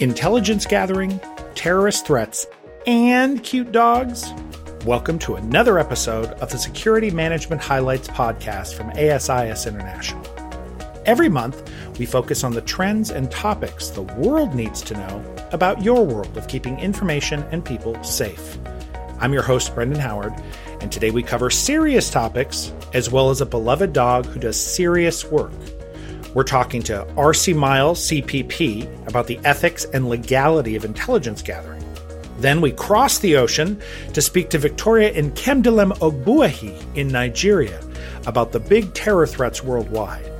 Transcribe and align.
intelligence 0.00 0.64
gathering, 0.64 1.20
terrorist 1.56 2.06
threats, 2.06 2.46
and 2.86 3.42
cute 3.42 3.72
dogs? 3.72 4.32
Welcome 4.84 5.18
to 5.20 5.34
another 5.34 5.80
episode 5.80 6.28
of 6.34 6.52
the 6.52 6.58
Security 6.58 7.10
Management 7.10 7.60
Highlights 7.60 8.06
podcast 8.06 8.74
from 8.74 8.90
ASIS 8.90 9.66
International. 9.66 10.24
Every 11.04 11.28
month, 11.28 11.68
we 11.98 12.06
focus 12.06 12.44
on 12.44 12.52
the 12.52 12.60
trends 12.60 13.10
and 13.10 13.28
topics 13.28 13.88
the 13.88 14.02
world 14.02 14.54
needs 14.54 14.82
to 14.82 14.94
know 14.94 15.36
about 15.50 15.82
your 15.82 16.06
world 16.06 16.36
of 16.36 16.46
keeping 16.46 16.78
information 16.78 17.42
and 17.50 17.64
people 17.64 18.00
safe. 18.04 18.56
I'm 19.18 19.32
your 19.32 19.42
host, 19.42 19.74
Brendan 19.74 19.98
Howard, 19.98 20.32
and 20.80 20.92
today 20.92 21.10
we 21.10 21.24
cover 21.24 21.50
serious 21.50 22.08
topics 22.08 22.72
as 22.94 23.10
well 23.10 23.30
as 23.30 23.40
a 23.40 23.46
beloved 23.46 23.92
dog 23.92 24.26
who 24.26 24.38
does 24.38 24.60
serious 24.60 25.24
work 25.24 25.52
we're 26.34 26.44
talking 26.44 26.82
to 26.82 27.06
R.C. 27.16 27.54
Miles, 27.54 28.00
CPP, 28.08 29.08
about 29.08 29.26
the 29.26 29.38
ethics 29.44 29.84
and 29.86 30.08
legality 30.08 30.76
of 30.76 30.84
intelligence 30.84 31.42
gathering. 31.42 31.82
Then 32.38 32.60
we 32.60 32.70
cross 32.70 33.18
the 33.18 33.36
ocean 33.36 33.80
to 34.12 34.22
speak 34.22 34.50
to 34.50 34.58
Victoria 34.58 35.12
Nkemdelem 35.12 35.92
Ogbuehi 35.98 36.96
in 36.96 37.08
Nigeria 37.08 37.82
about 38.26 38.52
the 38.52 38.60
big 38.60 38.94
terror 38.94 39.26
threats 39.26 39.64
worldwide. 39.64 40.30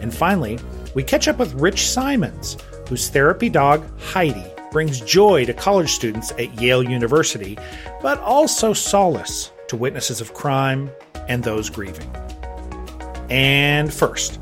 And 0.00 0.14
finally, 0.14 0.58
we 0.94 1.02
catch 1.02 1.26
up 1.26 1.38
with 1.38 1.52
Rich 1.54 1.88
Simons, 1.88 2.56
whose 2.88 3.08
therapy 3.08 3.48
dog, 3.48 3.84
Heidi, 4.00 4.44
brings 4.70 5.00
joy 5.00 5.46
to 5.46 5.54
college 5.54 5.90
students 5.90 6.30
at 6.32 6.60
Yale 6.60 6.82
University, 6.82 7.58
but 8.02 8.20
also 8.20 8.72
solace 8.72 9.50
to 9.68 9.76
witnesses 9.76 10.20
of 10.20 10.34
crime 10.34 10.90
and 11.28 11.42
those 11.42 11.70
grieving. 11.70 12.10
And 13.30 13.92
first, 13.92 14.38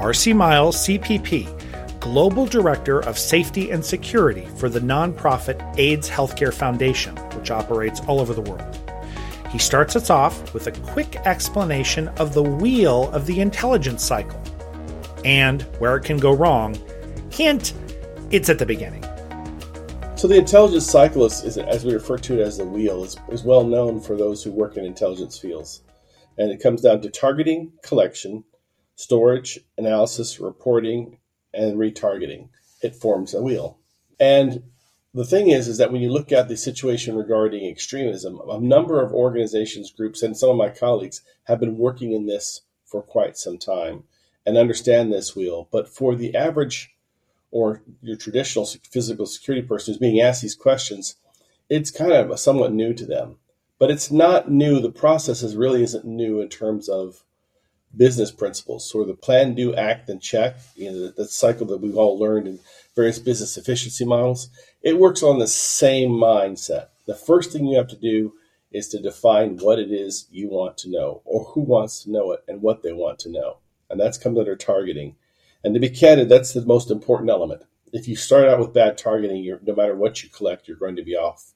R.C. 0.00 0.32
Miles, 0.32 0.76
CPP, 0.86 2.00
Global 2.00 2.46
Director 2.46 3.00
of 3.00 3.18
Safety 3.18 3.70
and 3.70 3.84
Security 3.84 4.46
for 4.56 4.70
the 4.70 4.80
nonprofit 4.80 5.78
AIDS 5.78 6.08
Healthcare 6.08 6.54
Foundation, 6.54 7.14
which 7.36 7.50
operates 7.50 8.00
all 8.08 8.18
over 8.18 8.32
the 8.32 8.40
world. 8.40 8.78
He 9.50 9.58
starts 9.58 9.96
us 9.96 10.08
off 10.08 10.54
with 10.54 10.68
a 10.68 10.72
quick 10.72 11.16
explanation 11.26 12.08
of 12.16 12.32
the 12.32 12.42
wheel 12.42 13.10
of 13.10 13.26
the 13.26 13.40
intelligence 13.40 14.02
cycle 14.02 14.42
and 15.22 15.62
where 15.80 15.96
it 15.96 16.04
can 16.04 16.16
go 16.16 16.32
wrong. 16.32 16.78
Hint, 17.30 17.74
it's 18.30 18.48
at 18.48 18.58
the 18.58 18.64
beginning. 18.64 19.04
So, 20.16 20.28
the 20.28 20.36
intelligence 20.36 20.86
cycle, 20.86 21.26
is, 21.26 21.44
is 21.44 21.58
as 21.58 21.84
we 21.84 21.92
refer 21.92 22.16
to 22.16 22.40
it 22.40 22.42
as 22.42 22.56
the 22.56 22.64
wheel, 22.64 23.04
is, 23.04 23.18
is 23.30 23.42
well 23.42 23.64
known 23.64 24.00
for 24.00 24.16
those 24.16 24.42
who 24.42 24.50
work 24.50 24.78
in 24.78 24.84
intelligence 24.86 25.38
fields. 25.38 25.82
And 26.38 26.50
it 26.50 26.62
comes 26.62 26.80
down 26.80 27.02
to 27.02 27.10
targeting, 27.10 27.72
collection, 27.82 28.44
storage, 29.00 29.58
analysis, 29.78 30.38
reporting, 30.38 31.18
and 31.54 31.76
retargeting. 31.76 32.48
It 32.82 32.94
forms 32.94 33.32
a 33.32 33.42
wheel. 33.42 33.78
And 34.18 34.62
the 35.14 35.24
thing 35.24 35.48
is, 35.48 35.68
is 35.68 35.78
that 35.78 35.90
when 35.90 36.02
you 36.02 36.12
look 36.12 36.30
at 36.30 36.48
the 36.48 36.56
situation 36.56 37.16
regarding 37.16 37.66
extremism, 37.66 38.40
a 38.48 38.60
number 38.60 39.02
of 39.02 39.12
organizations, 39.12 39.90
groups, 39.90 40.22
and 40.22 40.36
some 40.36 40.50
of 40.50 40.56
my 40.56 40.68
colleagues 40.68 41.22
have 41.44 41.58
been 41.58 41.78
working 41.78 42.12
in 42.12 42.26
this 42.26 42.60
for 42.84 43.00
quite 43.00 43.38
some 43.38 43.56
time 43.56 44.04
and 44.44 44.58
understand 44.58 45.10
this 45.10 45.34
wheel. 45.34 45.68
But 45.72 45.88
for 45.88 46.14
the 46.14 46.36
average 46.36 46.94
or 47.50 47.82
your 48.02 48.16
traditional 48.16 48.66
physical 48.66 49.26
security 49.26 49.66
person 49.66 49.94
who's 49.94 49.98
being 49.98 50.20
asked 50.20 50.42
these 50.42 50.54
questions, 50.54 51.16
it's 51.70 51.90
kind 51.90 52.12
of 52.12 52.38
somewhat 52.38 52.72
new 52.72 52.92
to 52.92 53.06
them. 53.06 53.36
But 53.78 53.90
it's 53.90 54.10
not 54.10 54.50
new. 54.50 54.78
The 54.78 54.90
process 54.90 55.42
is 55.42 55.56
really 55.56 55.82
isn't 55.82 56.04
new 56.04 56.40
in 56.40 56.50
terms 56.50 56.88
of 56.88 57.24
business 57.96 58.30
principles, 58.30 58.88
sort 58.88 59.02
of 59.02 59.08
the 59.08 59.14
plan, 59.14 59.54
do, 59.54 59.74
act, 59.74 60.08
and 60.08 60.22
check, 60.22 60.56
you 60.76 60.90
know, 60.90 61.08
that 61.08 61.30
cycle 61.30 61.66
that 61.66 61.80
we've 61.80 61.96
all 61.96 62.18
learned 62.18 62.46
in 62.46 62.60
various 62.94 63.18
business 63.18 63.56
efficiency 63.56 64.04
models. 64.04 64.48
It 64.82 64.98
works 64.98 65.22
on 65.22 65.38
the 65.38 65.46
same 65.46 66.10
mindset. 66.10 66.88
The 67.06 67.14
first 67.14 67.52
thing 67.52 67.66
you 67.66 67.76
have 67.76 67.88
to 67.88 67.96
do 67.96 68.34
is 68.70 68.88
to 68.88 69.00
define 69.00 69.56
what 69.56 69.78
it 69.78 69.90
is 69.90 70.26
you 70.30 70.48
want 70.48 70.78
to 70.78 70.90
know, 70.90 71.22
or 71.24 71.44
who 71.44 71.60
wants 71.60 72.04
to 72.04 72.10
know 72.10 72.32
it, 72.32 72.44
and 72.46 72.62
what 72.62 72.82
they 72.82 72.92
want 72.92 73.18
to 73.20 73.30
know. 73.30 73.58
And 73.88 73.98
that's 73.98 74.18
comes 74.18 74.38
under 74.38 74.54
targeting. 74.54 75.16
And 75.64 75.74
to 75.74 75.80
be 75.80 75.88
candid, 75.88 76.28
that's 76.28 76.52
the 76.52 76.64
most 76.64 76.90
important 76.90 77.30
element. 77.30 77.62
If 77.92 78.06
you 78.06 78.14
start 78.14 78.48
out 78.48 78.60
with 78.60 78.72
bad 78.72 78.96
targeting, 78.96 79.42
you're, 79.42 79.58
no 79.66 79.74
matter 79.74 79.96
what 79.96 80.22
you 80.22 80.28
collect, 80.28 80.68
you're 80.68 80.76
going 80.76 80.96
to 80.96 81.02
be 81.02 81.16
off. 81.16 81.52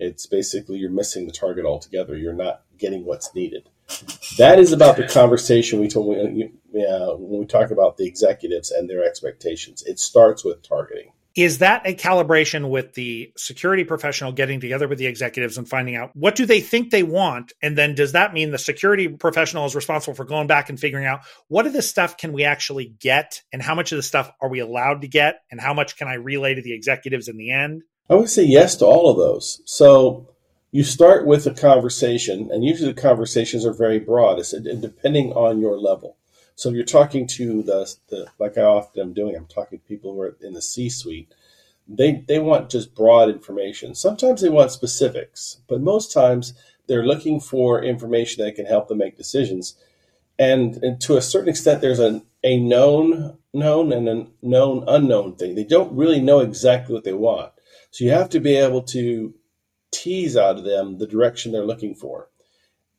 It's 0.00 0.26
basically 0.26 0.78
you're 0.78 0.90
missing 0.90 1.26
the 1.26 1.32
target 1.32 1.64
altogether. 1.64 2.16
You're 2.16 2.32
not 2.32 2.62
getting 2.76 3.04
what's 3.04 3.34
needed. 3.34 3.68
That 4.38 4.58
is 4.58 4.72
about 4.72 4.96
the 4.96 5.06
conversation 5.06 5.80
we 5.80 5.88
told 5.88 6.16
uh, 6.16 7.16
when 7.16 7.40
we 7.40 7.46
talk 7.46 7.70
about 7.70 7.96
the 7.96 8.06
executives 8.06 8.70
and 8.70 8.88
their 8.88 9.04
expectations. 9.04 9.82
It 9.84 9.98
starts 9.98 10.44
with 10.44 10.62
targeting. 10.62 11.12
Is 11.34 11.58
that 11.58 11.82
a 11.86 11.94
calibration 11.94 12.68
with 12.68 12.94
the 12.94 13.32
security 13.36 13.84
professional 13.84 14.32
getting 14.32 14.60
together 14.60 14.88
with 14.88 14.98
the 14.98 15.06
executives 15.06 15.56
and 15.56 15.68
finding 15.68 15.94
out 15.94 16.10
what 16.14 16.34
do 16.34 16.46
they 16.46 16.60
think 16.60 16.90
they 16.90 17.04
want? 17.04 17.52
And 17.62 17.78
then 17.78 17.94
does 17.94 18.12
that 18.12 18.32
mean 18.32 18.50
the 18.50 18.58
security 18.58 19.08
professional 19.08 19.64
is 19.64 19.76
responsible 19.76 20.14
for 20.14 20.24
going 20.24 20.48
back 20.48 20.68
and 20.68 20.80
figuring 20.80 21.06
out 21.06 21.20
what 21.46 21.66
of 21.66 21.72
this 21.72 21.88
stuff 21.88 22.16
can 22.16 22.32
we 22.32 22.44
actually 22.44 22.86
get 22.86 23.42
and 23.52 23.62
how 23.62 23.76
much 23.76 23.92
of 23.92 23.96
the 23.96 24.02
stuff 24.02 24.32
are 24.40 24.48
we 24.48 24.58
allowed 24.58 25.02
to 25.02 25.08
get 25.08 25.42
and 25.50 25.60
how 25.60 25.74
much 25.74 25.96
can 25.96 26.08
I 26.08 26.14
relay 26.14 26.54
to 26.54 26.62
the 26.62 26.74
executives 26.74 27.28
in 27.28 27.36
the 27.36 27.52
end? 27.52 27.82
I 28.10 28.14
would 28.14 28.30
say 28.30 28.44
yes 28.44 28.76
to 28.76 28.86
all 28.86 29.10
of 29.10 29.16
those. 29.16 29.62
So 29.64 30.34
you 30.70 30.84
start 30.84 31.26
with 31.26 31.46
a 31.46 31.54
conversation, 31.54 32.50
and 32.52 32.64
usually 32.64 32.92
the 32.92 33.00
conversations 33.00 33.64
are 33.64 33.72
very 33.72 33.98
broad, 33.98 34.38
it's 34.38 34.52
depending 34.52 35.32
on 35.32 35.60
your 35.60 35.78
level. 35.78 36.16
So 36.56 36.68
if 36.68 36.74
you're 36.74 36.84
talking 36.84 37.26
to 37.28 37.62
the, 37.62 37.94
the 38.08 38.26
like 38.38 38.58
I 38.58 38.62
often 38.62 39.00
am 39.00 39.12
doing, 39.14 39.36
I'm 39.36 39.46
talking 39.46 39.78
to 39.78 39.84
people 39.84 40.12
who 40.12 40.20
are 40.22 40.36
in 40.40 40.54
the 40.54 40.62
C-suite. 40.62 41.32
They 41.86 42.24
they 42.28 42.38
want 42.38 42.68
just 42.68 42.94
broad 42.94 43.30
information. 43.30 43.94
Sometimes 43.94 44.42
they 44.42 44.50
want 44.50 44.72
specifics, 44.72 45.58
but 45.68 45.80
most 45.80 46.12
times 46.12 46.52
they're 46.86 47.06
looking 47.06 47.40
for 47.40 47.82
information 47.82 48.44
that 48.44 48.56
can 48.56 48.66
help 48.66 48.88
them 48.88 48.98
make 48.98 49.16
decisions. 49.16 49.76
And, 50.38 50.76
and 50.82 51.00
to 51.02 51.16
a 51.16 51.22
certain 51.22 51.48
extent, 51.48 51.80
there's 51.80 52.00
a, 52.00 52.22
a 52.44 52.58
known 52.58 53.38
known 53.54 53.92
and 53.92 54.08
a 54.08 54.26
known 54.42 54.84
unknown 54.86 55.36
thing. 55.36 55.54
They 55.54 55.64
don't 55.64 55.96
really 55.96 56.20
know 56.20 56.40
exactly 56.40 56.94
what 56.94 57.04
they 57.04 57.14
want. 57.14 57.52
So 57.90 58.04
you 58.04 58.10
have 58.10 58.28
to 58.30 58.40
be 58.40 58.56
able 58.56 58.82
to 58.82 59.34
tease 59.90 60.36
out 60.36 60.58
of 60.58 60.64
them 60.64 60.98
the 60.98 61.06
direction 61.06 61.52
they're 61.52 61.64
looking 61.64 61.94
for. 61.94 62.28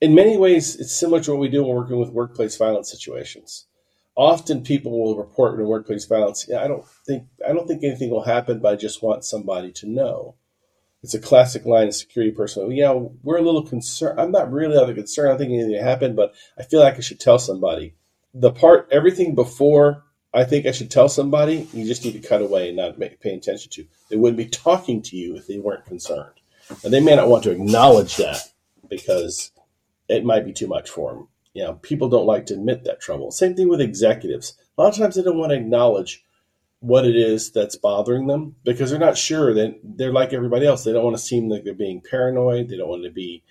In 0.01 0.15
many 0.15 0.37
ways, 0.37 0.75
it's 0.75 0.95
similar 0.95 1.21
to 1.23 1.31
what 1.31 1.41
we 1.41 1.49
do 1.49 1.63
when 1.63 1.75
working 1.75 1.99
with 1.99 2.09
workplace 2.09 2.55
violence 2.57 2.89
situations. 2.89 3.65
Often 4.15 4.63
people 4.63 4.91
will 4.91 5.17
report 5.17 5.59
in 5.59 5.65
workplace 5.65 6.05
violence. 6.05 6.45
Yeah, 6.47 6.63
I 6.63 6.67
don't 6.67 6.85
think 7.05 7.25
I 7.47 7.53
don't 7.53 7.67
think 7.67 7.83
anything 7.83 8.09
will 8.09 8.23
happen, 8.23 8.59
but 8.59 8.73
I 8.73 8.75
just 8.75 9.01
want 9.01 9.23
somebody 9.23 9.71
to 9.73 9.89
know. 9.89 10.35
It's 11.01 11.13
a 11.13 11.19
classic 11.19 11.65
line 11.65 11.87
of 11.87 11.95
security 11.95 12.35
personnel. 12.35 12.67
Oh, 12.67 12.71
yeah, 12.71 12.91
we're 13.23 13.37
a 13.37 13.41
little 13.41 13.63
concerned. 13.63 14.19
I'm 14.19 14.31
not 14.31 14.51
really 14.51 14.75
that 14.75 14.93
concerned. 14.93 15.29
I 15.29 15.31
don't 15.31 15.37
think 15.37 15.53
anything 15.53 15.81
happened, 15.81 16.17
but 16.17 16.33
I 16.57 16.63
feel 16.63 16.81
like 16.81 16.97
I 16.97 16.99
should 16.99 17.21
tell 17.21 17.39
somebody. 17.39 17.95
The 18.33 18.51
part, 18.51 18.89
everything 18.91 19.33
before 19.33 20.03
I 20.33 20.43
think 20.43 20.65
I 20.65 20.71
should 20.71 20.91
tell 20.91 21.09
somebody, 21.09 21.67
you 21.73 21.85
just 21.85 22.05
need 22.05 22.21
to 22.21 22.27
cut 22.27 22.41
away 22.41 22.67
and 22.67 22.77
not 22.77 22.99
make, 22.99 23.19
pay 23.19 23.33
attention 23.33 23.71
to. 23.71 23.85
They 24.09 24.17
wouldn't 24.17 24.37
be 24.37 24.45
talking 24.45 25.01
to 25.03 25.15
you 25.15 25.35
if 25.35 25.47
they 25.47 25.57
weren't 25.57 25.85
concerned. 25.85 26.38
And 26.83 26.93
they 26.93 26.99
may 26.99 27.15
not 27.15 27.29
want 27.29 27.43
to 27.43 27.51
acknowledge 27.51 28.17
that 28.17 28.51
because 28.89 29.51
it 30.07 30.25
might 30.25 30.45
be 30.45 30.53
too 30.53 30.67
much 30.67 30.89
for 30.89 31.13
them. 31.13 31.27
You 31.53 31.63
know, 31.63 31.73
people 31.73 32.09
don't 32.09 32.25
like 32.25 32.45
to 32.47 32.53
admit 32.53 32.83
that 32.83 33.01
trouble. 33.01 33.31
Same 33.31 33.55
thing 33.55 33.69
with 33.69 33.81
executives. 33.81 34.55
A 34.77 34.81
lot 34.81 34.89
of 34.89 34.97
times 34.97 35.15
they 35.15 35.23
don't 35.23 35.37
want 35.37 35.51
to 35.51 35.57
acknowledge 35.57 36.23
what 36.79 37.05
it 37.05 37.15
is 37.15 37.51
that's 37.51 37.75
bothering 37.75 38.27
them 38.27 38.55
because 38.63 38.89
they're 38.89 38.99
not 38.99 39.17
sure 39.17 39.53
that 39.53 39.79
they're 39.83 40.13
like 40.13 40.31
everybody 40.31 40.65
else. 40.65 40.83
They 40.83 40.93
don't 40.93 41.03
want 41.03 41.17
to 41.17 41.21
seem 41.21 41.49
like 41.49 41.63
they're 41.63 41.73
being 41.73 42.01
paranoid. 42.01 42.69
They 42.69 42.77
don't 42.77 42.87
want 42.87 43.03
to 43.03 43.09
be, 43.09 43.43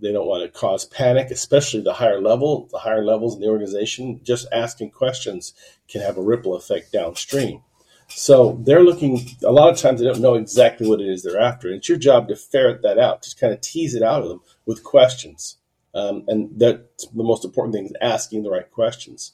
they 0.00 0.12
don't 0.12 0.26
want 0.26 0.42
to 0.42 0.58
cause 0.58 0.84
panic, 0.84 1.30
especially 1.30 1.82
the 1.82 1.92
higher 1.92 2.20
level, 2.20 2.68
the 2.72 2.78
higher 2.78 3.04
levels 3.04 3.36
in 3.36 3.42
the 3.42 3.48
organization. 3.48 4.20
Just 4.24 4.48
asking 4.52 4.90
questions 4.90 5.52
can 5.86 6.00
have 6.00 6.16
a 6.16 6.22
ripple 6.22 6.56
effect 6.56 6.92
downstream. 6.92 7.62
So 8.08 8.60
they're 8.64 8.84
looking, 8.84 9.26
a 9.44 9.52
lot 9.52 9.72
of 9.72 9.78
times 9.78 10.00
they 10.00 10.06
don't 10.06 10.20
know 10.20 10.34
exactly 10.34 10.88
what 10.88 11.00
it 11.00 11.08
is 11.08 11.22
they're 11.22 11.40
after. 11.40 11.68
And 11.68 11.78
it's 11.78 11.88
your 11.88 11.98
job 11.98 12.28
to 12.28 12.36
ferret 12.36 12.82
that 12.82 12.98
out, 12.98 13.22
to 13.22 13.36
kind 13.36 13.52
of 13.52 13.60
tease 13.60 13.94
it 13.94 14.02
out 14.02 14.22
of 14.22 14.28
them 14.28 14.40
with 14.66 14.84
questions. 14.84 15.56
Um, 15.94 16.24
and 16.26 16.50
that's 16.58 17.06
the 17.06 17.22
most 17.22 17.44
important 17.44 17.74
thing 17.74 17.86
is 17.86 17.92
asking 18.00 18.42
the 18.42 18.50
right 18.50 18.70
questions, 18.70 19.32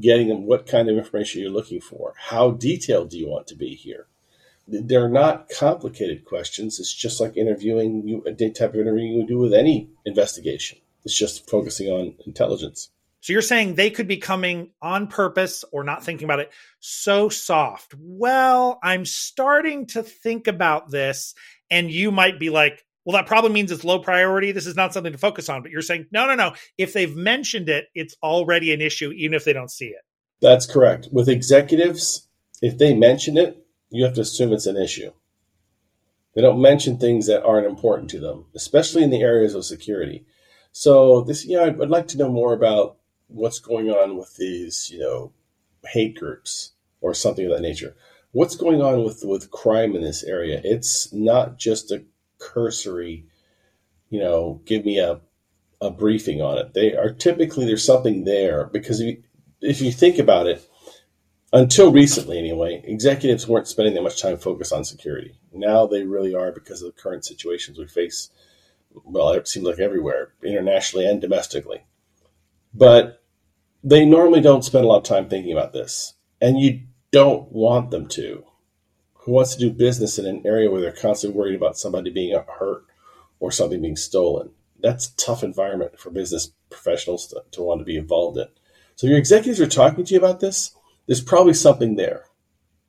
getting 0.00 0.28
them 0.28 0.46
what 0.46 0.66
kind 0.66 0.88
of 0.88 0.96
information 0.96 1.40
you're 1.40 1.50
looking 1.50 1.80
for. 1.80 2.14
How 2.18 2.50
detailed 2.50 3.10
do 3.10 3.18
you 3.18 3.28
want 3.28 3.46
to 3.48 3.56
be 3.56 3.74
here? 3.74 4.06
They're 4.66 5.08
not 5.08 5.50
complicated 5.50 6.24
questions. 6.24 6.80
It's 6.80 6.92
just 6.92 7.20
like 7.20 7.36
interviewing 7.36 8.08
you, 8.08 8.22
a 8.26 8.32
type 8.32 8.74
of 8.74 8.80
interview 8.80 9.04
you 9.04 9.18
would 9.18 9.28
do 9.28 9.38
with 9.38 9.52
any 9.52 9.88
investigation. 10.04 10.78
It's 11.04 11.16
just 11.16 11.48
focusing 11.48 11.88
on 11.88 12.14
intelligence. 12.26 12.90
So 13.24 13.32
you're 13.32 13.40
saying 13.40 13.74
they 13.74 13.88
could 13.88 14.06
be 14.06 14.18
coming 14.18 14.72
on 14.82 15.06
purpose 15.06 15.64
or 15.72 15.82
not 15.82 16.04
thinking 16.04 16.26
about 16.26 16.40
it 16.40 16.52
so 16.80 17.30
soft. 17.30 17.94
Well, 17.98 18.78
I'm 18.82 19.06
starting 19.06 19.86
to 19.86 20.02
think 20.02 20.46
about 20.46 20.90
this. 20.90 21.34
And 21.70 21.90
you 21.90 22.10
might 22.10 22.38
be 22.38 22.50
like, 22.50 22.84
well, 23.02 23.16
that 23.16 23.24
probably 23.24 23.50
means 23.50 23.72
it's 23.72 23.82
low 23.82 23.98
priority. 23.98 24.52
This 24.52 24.66
is 24.66 24.76
not 24.76 24.92
something 24.92 25.12
to 25.12 25.18
focus 25.18 25.48
on. 25.48 25.62
But 25.62 25.70
you're 25.70 25.80
saying, 25.80 26.08
no, 26.12 26.26
no, 26.26 26.34
no. 26.34 26.52
If 26.76 26.92
they've 26.92 27.16
mentioned 27.16 27.70
it, 27.70 27.86
it's 27.94 28.14
already 28.22 28.74
an 28.74 28.82
issue, 28.82 29.10
even 29.12 29.32
if 29.32 29.46
they 29.46 29.54
don't 29.54 29.70
see 29.70 29.86
it. 29.86 30.02
That's 30.42 30.66
correct. 30.66 31.08
With 31.10 31.26
executives, 31.26 32.28
if 32.60 32.76
they 32.76 32.92
mention 32.92 33.38
it, 33.38 33.66
you 33.88 34.04
have 34.04 34.12
to 34.16 34.20
assume 34.20 34.52
it's 34.52 34.66
an 34.66 34.76
issue. 34.76 35.12
They 36.34 36.42
don't 36.42 36.60
mention 36.60 36.98
things 36.98 37.26
that 37.28 37.42
aren't 37.42 37.68
important 37.68 38.10
to 38.10 38.20
them, 38.20 38.48
especially 38.54 39.02
in 39.02 39.08
the 39.08 39.22
areas 39.22 39.54
of 39.54 39.64
security. 39.64 40.26
So 40.72 41.22
this, 41.22 41.46
yeah, 41.46 41.62
I'd 41.62 41.88
like 41.88 42.08
to 42.08 42.18
know 42.18 42.28
more 42.28 42.52
about 42.52 42.98
what's 43.28 43.58
going 43.58 43.90
on 43.90 44.16
with 44.16 44.36
these, 44.36 44.90
you 44.90 45.00
know, 45.00 45.32
hate 45.86 46.18
groups 46.18 46.72
or 47.00 47.14
something 47.14 47.44
of 47.44 47.52
that 47.52 47.62
nature. 47.62 47.96
What's 48.32 48.56
going 48.56 48.82
on 48.82 49.04
with 49.04 49.22
with 49.24 49.50
crime 49.50 49.94
in 49.94 50.02
this 50.02 50.24
area? 50.24 50.60
It's 50.64 51.12
not 51.12 51.58
just 51.58 51.92
a 51.92 52.04
cursory, 52.38 53.26
you 54.10 54.20
know, 54.20 54.60
give 54.64 54.84
me 54.84 54.98
a 54.98 55.20
a 55.80 55.90
briefing 55.90 56.40
on 56.40 56.58
it. 56.58 56.74
They 56.74 56.94
are 56.94 57.10
typically 57.10 57.66
there's 57.66 57.84
something 57.84 58.24
there 58.24 58.66
because 58.66 59.00
if 59.00 59.06
you, 59.06 59.22
if 59.60 59.80
you 59.80 59.92
think 59.92 60.18
about 60.18 60.46
it, 60.46 60.68
until 61.52 61.92
recently 61.92 62.38
anyway, 62.38 62.82
executives 62.84 63.46
weren't 63.46 63.68
spending 63.68 63.94
that 63.94 64.02
much 64.02 64.20
time 64.20 64.38
focused 64.38 64.72
on 64.72 64.84
security. 64.84 65.38
Now 65.52 65.86
they 65.86 66.02
really 66.02 66.34
are 66.34 66.50
because 66.50 66.82
of 66.82 66.94
the 66.94 67.00
current 67.00 67.24
situations 67.24 67.78
we 67.78 67.86
face. 67.86 68.30
Well, 69.04 69.30
it 69.30 69.46
seems 69.46 69.66
like 69.66 69.78
everywhere, 69.78 70.32
internationally 70.42 71.06
and 71.06 71.20
domestically. 71.20 71.84
But 72.74 73.22
they 73.82 74.04
normally 74.04 74.40
don't 74.40 74.64
spend 74.64 74.84
a 74.84 74.88
lot 74.88 74.98
of 74.98 75.04
time 75.04 75.28
thinking 75.28 75.52
about 75.52 75.72
this. 75.72 76.14
And 76.40 76.58
you 76.58 76.82
don't 77.12 77.50
want 77.52 77.90
them 77.90 78.08
to. 78.08 78.44
Who 79.14 79.32
wants 79.32 79.54
to 79.54 79.60
do 79.60 79.70
business 79.70 80.18
in 80.18 80.26
an 80.26 80.42
area 80.44 80.70
where 80.70 80.80
they're 80.80 80.92
constantly 80.92 81.38
worried 81.38 81.54
about 81.54 81.78
somebody 81.78 82.10
being 82.10 82.38
hurt 82.58 82.84
or 83.40 83.52
something 83.52 83.80
being 83.80 83.96
stolen? 83.96 84.50
That's 84.80 85.08
a 85.08 85.16
tough 85.16 85.42
environment 85.42 85.98
for 85.98 86.10
business 86.10 86.50
professionals 86.68 87.28
to, 87.28 87.42
to 87.52 87.62
want 87.62 87.80
to 87.80 87.84
be 87.84 87.96
involved 87.96 88.38
in. 88.38 88.48
So 88.96 89.06
your 89.06 89.18
executives 89.18 89.60
are 89.60 89.66
talking 89.66 90.04
to 90.04 90.14
you 90.14 90.18
about 90.18 90.40
this. 90.40 90.72
There's 91.06 91.22
probably 91.22 91.54
something 91.54 91.96
there. 91.96 92.24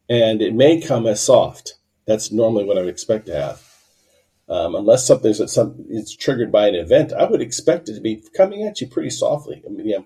And 0.09 0.41
it 0.41 0.53
may 0.53 0.81
come 0.81 1.07
as 1.07 1.21
soft. 1.21 1.75
That's 2.05 2.31
normally 2.31 2.65
what 2.65 2.77
I 2.77 2.81
would 2.81 2.89
expect 2.89 3.27
to 3.27 3.35
have. 3.35 3.75
Um, 4.47 4.75
unless 4.75 5.07
something's 5.07 5.51
some, 5.51 5.86
it's 5.89 6.15
triggered 6.15 6.51
by 6.51 6.68
an 6.68 6.75
event, 6.75 7.13
I 7.13 7.25
would 7.25 7.42
expect 7.42 7.89
it 7.89 7.95
to 7.95 8.01
be 8.01 8.24
coming 8.36 8.63
at 8.63 8.80
you 8.80 8.88
pretty 8.88 9.09
softly. 9.09 9.63
I 9.65 9.69
mean, 9.69 9.88
yeah, 9.88 10.00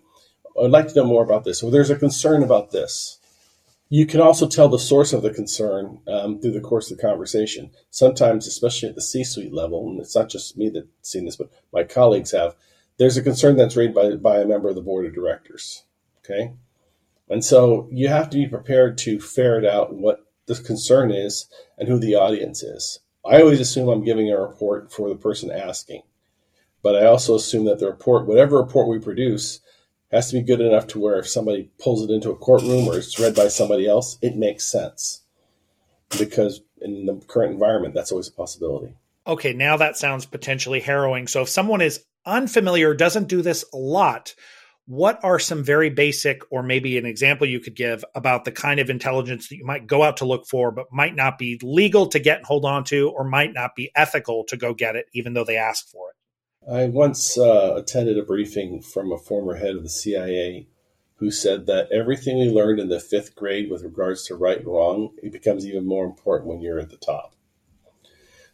I'd 0.62 0.71
like 0.71 0.88
to 0.88 0.95
know 0.95 1.06
more 1.06 1.24
about 1.24 1.44
this. 1.44 1.59
So 1.59 1.69
there's 1.69 1.89
a 1.89 1.97
concern 1.97 2.41
about 2.44 2.71
this. 2.71 3.19
You 3.89 4.06
can 4.06 4.21
also 4.21 4.47
tell 4.47 4.69
the 4.69 4.77
source 4.77 5.13
of 5.13 5.24
the 5.24 5.33
concern 5.33 6.00
um, 6.07 6.39
through 6.39 6.51
the 6.51 6.62
course 6.62 6.91
of 6.91 6.97
the 6.97 7.03
conversation. 7.03 7.71
Sometimes, 7.89 8.45
especially 8.45 8.88
at 8.88 8.95
the 8.95 9.01
C-suite 9.01 9.53
level, 9.53 9.89
and 9.89 10.00
it's 10.00 10.15
not 10.15 10.30
just 10.30 10.57
me 10.57 10.69
that's 10.69 10.88
seen 11.01 11.25
this, 11.25 11.36
but 11.36 11.50
my 11.74 11.83
colleagues 11.83 12.31
have. 12.31 12.56
There's 12.97 13.18
a 13.18 13.24
concern 13.24 13.57
that's 13.57 13.75
raised 13.75 13.95
by 13.95 14.15
by 14.15 14.39
a 14.39 14.45
member 14.45 14.69
of 14.69 14.75
the 14.75 14.81
board 14.81 15.06
of 15.06 15.15
directors. 15.15 15.83
Okay, 16.19 16.53
and 17.27 17.44
so 17.44 17.89
you 17.91 18.09
have 18.09 18.30
to 18.30 18.38
be 18.38 18.47
prepared 18.47 18.97
to 19.00 19.19
ferret 19.19 19.65
out 19.65 19.95
what 19.95 20.24
the 20.45 20.56
concern 20.56 21.09
is 21.09 21.47
and 21.77 21.88
who 21.88 21.97
the 21.97 22.13
audience 22.13 22.62
is. 22.62 23.00
I 23.25 23.42
always 23.42 23.60
assume 23.60 23.89
I'm 23.89 24.04
giving 24.04 24.31
a 24.31 24.39
report 24.39 24.92
for 24.92 25.10
the 25.10 25.16
person 25.16 25.51
asking, 25.51 26.04
but 26.81 26.95
I 26.95 27.06
also 27.06 27.36
assume 27.36 27.66
that 27.66 27.80
the 27.80 27.88
report, 27.88 28.25
whatever 28.27 28.57
report 28.57 28.88
we 28.88 29.00
produce, 29.00 29.60
has 30.12 30.30
to 30.30 30.38
be 30.38 30.42
good 30.42 30.62
enough 30.62 30.88
to 30.88 31.00
where 31.00 31.19
if 31.19 31.27
somebody 31.27 31.69
pulls 31.80 32.04
it 32.04 32.12
into 32.12 32.31
a 32.31 32.36
courtroom 32.36 32.88
or 32.88 32.98
it's 32.98 33.19
read 33.19 33.36
by 33.36 33.48
somebody 33.48 33.88
else, 33.88 34.18
it 34.21 34.36
makes 34.36 34.63
sense. 34.66 35.21
Because 36.18 36.62
in 36.81 37.06
the 37.06 37.21
current 37.27 37.54
environment, 37.54 37.94
that's 37.94 38.12
always 38.12 38.27
a 38.27 38.33
possibility. 38.33 38.94
Okay, 39.27 39.54
now 39.54 39.77
that 39.77 39.98
sounds 39.98 40.25
potentially 40.25 40.80
harrowing. 40.80 41.27
So 41.27 41.44
if 41.44 41.50
someone 41.50 41.81
is 41.81 42.04
unfamiliar, 42.25 42.95
doesn't 42.95 43.27
do 43.27 43.42
this 43.42 43.63
a 43.74 43.77
lot, 43.77 44.33
what 44.89 45.24
are 45.24 45.38
some 45.38 45.63
very 45.63 45.91
basic 45.91 46.41
or 46.50 46.63
maybe 46.63 46.97
an 46.97 47.06
example 47.06 47.45
you 47.45 47.59
could 47.59 47.75
give 47.75 48.03
about 48.15 48.44
the 48.44 48.51
kind 48.51 48.80
of 48.80 48.89
intelligence 48.89 49.47
that 49.47 49.56
you 49.56 49.63
might 49.63 49.86
go 49.86 50.01
out 50.01 50.18
to 50.18 50.25
look 50.25 50.47
for 50.47 50.71
but 50.71 50.91
might 50.91 51.15
not 51.15 51.38
be 51.38 51.59
legal 51.62 52.07
to 52.07 52.18
get 52.18 52.38
and 52.38 52.45
hold 52.47 52.65
on 52.65 52.83
to 52.83 53.07
or 53.12 53.24
might 53.24 53.53
not 53.53 53.75
be 53.75 53.91
ethical 53.95 54.44
to 54.44 54.57
go 54.57 54.74
get 54.74 54.95
it 54.95 55.06
even 55.13 55.33
though 55.33 55.44
they 55.44 55.57
ask 55.57 55.88
for 55.89 56.09
it 56.09 56.15
I 56.74 56.88
once 56.88 57.38
uh, 57.38 57.75
attended 57.77 58.18
a 58.18 58.24
briefing 58.24 58.81
from 58.81 59.12
a 59.12 59.19
former 59.19 59.57
head 59.57 59.75
of 59.75 59.83
the 59.83 59.89
CIA 59.89 60.68
who 61.18 61.30
said 61.30 61.68
that 61.68 61.91
everything 61.91 62.39
we 62.39 62.50
learned 62.50 62.80
in 62.80 62.89
the 62.89 63.00
fifth 63.00 63.36
grade 63.36 63.69
with 63.69 63.83
regards 63.83 64.25
to 64.25 64.36
right 64.36 64.57
and 64.57 64.68
wrong, 64.68 65.12
it 65.21 65.31
becomes 65.31 65.68
even 65.68 65.86
more 65.86 66.06
important 66.06 66.50
when 66.50 66.62
you're 66.62 66.80
at 66.80 66.89
the 66.89 66.97
top. 66.97 67.36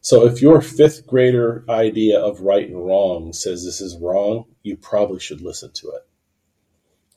So 0.02 0.26
if 0.26 0.42
your 0.42 0.62
fifth 0.62 1.08
grader 1.08 1.64
idea 1.70 2.20
of 2.20 2.42
right 2.42 2.68
and 2.68 2.86
wrong 2.86 3.34
says 3.34 3.64
this 3.64 3.82
is 3.82 3.98
wrong, 3.98 4.46
you 4.64 4.76
probably 4.76 5.20
should 5.20 5.42
listen 5.42 5.72
to 5.76 5.90
it. 5.90 6.02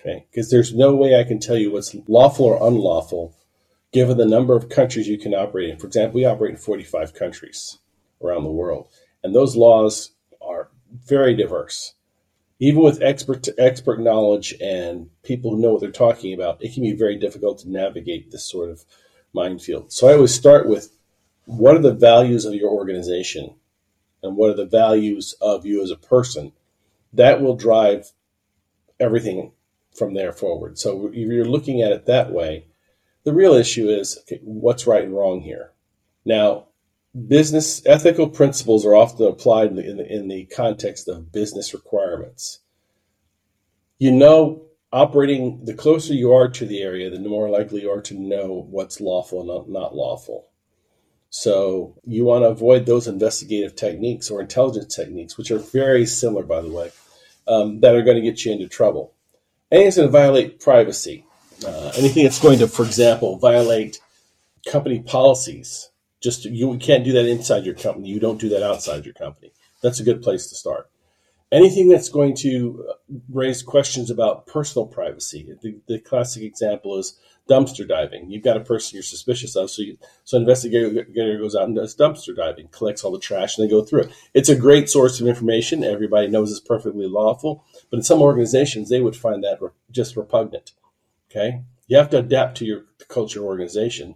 Okay, 0.00 0.26
because 0.30 0.50
there's 0.50 0.74
no 0.74 0.94
way 0.94 1.18
I 1.18 1.24
can 1.24 1.40
tell 1.40 1.56
you 1.56 1.72
what's 1.72 1.94
lawful 2.06 2.46
or 2.46 2.68
unlawful 2.68 3.34
given 3.92 4.16
the 4.16 4.26
number 4.26 4.54
of 4.54 4.68
countries 4.68 5.08
you 5.08 5.18
can 5.18 5.34
operate 5.34 5.70
in. 5.70 5.78
For 5.78 5.86
example, 5.86 6.16
we 6.16 6.24
operate 6.24 6.52
in 6.52 6.56
45 6.56 7.14
countries 7.14 7.78
around 8.22 8.44
the 8.44 8.50
world, 8.50 8.88
and 9.24 9.34
those 9.34 9.56
laws 9.56 10.12
are 10.40 10.70
very 11.06 11.34
diverse. 11.34 11.94
Even 12.60 12.82
with 12.82 13.02
expert 13.02 13.48
expert 13.56 14.00
knowledge 14.00 14.54
and 14.60 15.10
people 15.22 15.52
who 15.52 15.60
know 15.60 15.72
what 15.72 15.80
they're 15.80 15.90
talking 15.90 16.34
about, 16.34 16.62
it 16.62 16.74
can 16.74 16.82
be 16.82 16.92
very 16.92 17.16
difficult 17.16 17.58
to 17.60 17.70
navigate 17.70 18.30
this 18.30 18.44
sort 18.44 18.70
of 18.70 18.84
minefield. 19.32 19.92
So 19.92 20.08
I 20.08 20.14
always 20.14 20.34
start 20.34 20.68
with 20.68 20.92
what 21.44 21.76
are 21.76 21.82
the 21.82 21.94
values 21.94 22.44
of 22.44 22.54
your 22.54 22.70
organization 22.70 23.54
and 24.22 24.36
what 24.36 24.50
are 24.50 24.56
the 24.56 24.66
values 24.66 25.34
of 25.40 25.64
you 25.64 25.82
as 25.82 25.90
a 25.90 25.96
person. 25.96 26.52
That 27.12 27.40
will 27.40 27.56
drive 27.56 28.12
everything 28.98 29.52
from 29.98 30.14
there 30.14 30.32
forward. 30.32 30.78
So 30.78 31.08
if 31.08 31.14
you're 31.14 31.44
looking 31.44 31.82
at 31.82 31.92
it 31.92 32.06
that 32.06 32.32
way, 32.32 32.66
the 33.24 33.32
real 33.34 33.54
issue 33.54 33.88
is 33.88 34.18
okay, 34.22 34.40
what's 34.42 34.86
right 34.86 35.04
and 35.04 35.14
wrong 35.14 35.40
here. 35.40 35.72
Now, 36.24 36.68
business 37.26 37.84
ethical 37.84 38.28
principles 38.28 38.86
are 38.86 38.94
often 38.94 39.26
applied 39.26 39.70
in 39.70 39.76
the, 39.76 39.90
in 39.90 39.96
the, 39.96 40.14
in 40.14 40.28
the 40.28 40.46
context 40.46 41.08
of 41.08 41.32
business 41.32 41.74
requirements. 41.74 42.60
You 43.98 44.12
know, 44.12 44.66
operating 44.92 45.64
the 45.64 45.74
closer 45.74 46.14
you 46.14 46.32
are 46.32 46.48
to 46.48 46.64
the 46.64 46.80
area, 46.80 47.10
the 47.10 47.18
more 47.18 47.50
likely 47.50 47.82
you 47.82 47.90
are 47.90 48.02
to 48.02 48.14
know 48.14 48.66
what's 48.70 49.00
lawful 49.00 49.40
and 49.40 49.48
not, 49.48 49.68
not 49.68 49.94
lawful. 49.94 50.48
So 51.30 51.98
you 52.06 52.24
want 52.24 52.44
to 52.44 52.48
avoid 52.48 52.86
those 52.86 53.06
investigative 53.06 53.76
techniques 53.76 54.30
or 54.30 54.40
intelligence 54.40 54.94
techniques, 54.94 55.36
which 55.36 55.50
are 55.50 55.58
very 55.58 56.06
similar, 56.06 56.42
by 56.42 56.62
the 56.62 56.72
way, 56.72 56.90
um, 57.46 57.80
that 57.80 57.94
are 57.94 58.02
going 58.02 58.16
to 58.16 58.22
get 58.22 58.44
you 58.44 58.52
into 58.52 58.68
trouble. 58.68 59.14
Anything 59.70 59.86
that's 59.86 59.96
going 59.96 60.08
to 60.08 60.12
violate 60.12 60.60
privacy, 60.60 61.26
uh, 61.66 61.92
anything 61.96 62.24
that's 62.24 62.40
going 62.40 62.58
to, 62.58 62.68
for 62.68 62.84
example, 62.84 63.36
violate 63.36 64.00
company 64.66 65.00
policies, 65.00 65.90
just 66.22 66.44
you 66.44 66.76
can't 66.78 67.04
do 67.04 67.12
that 67.12 67.26
inside 67.26 67.64
your 67.64 67.74
company. 67.74 68.08
You 68.08 68.20
don't 68.20 68.40
do 68.40 68.48
that 68.50 68.62
outside 68.62 69.04
your 69.04 69.14
company. 69.14 69.52
That's 69.82 70.00
a 70.00 70.04
good 70.04 70.22
place 70.22 70.48
to 70.48 70.54
start. 70.54 70.90
Anything 71.50 71.88
that's 71.88 72.10
going 72.10 72.36
to 72.36 72.84
uh, 72.90 72.92
raise 73.30 73.62
questions 73.62 74.10
about 74.10 74.46
personal 74.46 74.86
privacy. 74.86 75.54
The, 75.62 75.80
the 75.86 75.98
classic 75.98 76.42
example 76.42 76.98
is 76.98 77.18
dumpster 77.48 77.88
diving. 77.88 78.30
You've 78.30 78.44
got 78.44 78.58
a 78.58 78.60
person 78.60 78.96
you're 78.96 79.02
suspicious 79.02 79.56
of, 79.56 79.70
so 79.70 79.82
you, 79.82 79.96
so 80.24 80.36
an 80.36 80.42
investigator 80.42 81.04
goes 81.38 81.56
out 81.56 81.64
and 81.64 81.74
does 81.74 81.96
dumpster 81.96 82.36
diving, 82.36 82.68
collects 82.68 83.02
all 83.02 83.10
the 83.10 83.18
trash, 83.18 83.56
and 83.56 83.66
they 83.66 83.70
go 83.70 83.82
through 83.82 84.02
it. 84.02 84.12
It's 84.34 84.50
a 84.50 84.56
great 84.56 84.90
source 84.90 85.20
of 85.20 85.26
information. 85.26 85.82
Everybody 85.82 86.28
knows 86.28 86.50
it's 86.50 86.60
perfectly 86.60 87.06
lawful, 87.06 87.64
but 87.90 87.96
in 87.96 88.02
some 88.02 88.20
organizations, 88.20 88.90
they 88.90 89.00
would 89.00 89.16
find 89.16 89.42
that 89.44 89.60
just 89.90 90.16
repugnant. 90.16 90.72
Okay, 91.30 91.62
you 91.86 91.96
have 91.96 92.10
to 92.10 92.18
adapt 92.18 92.58
to 92.58 92.66
your 92.66 92.84
culture 93.08 93.42
organization 93.42 94.14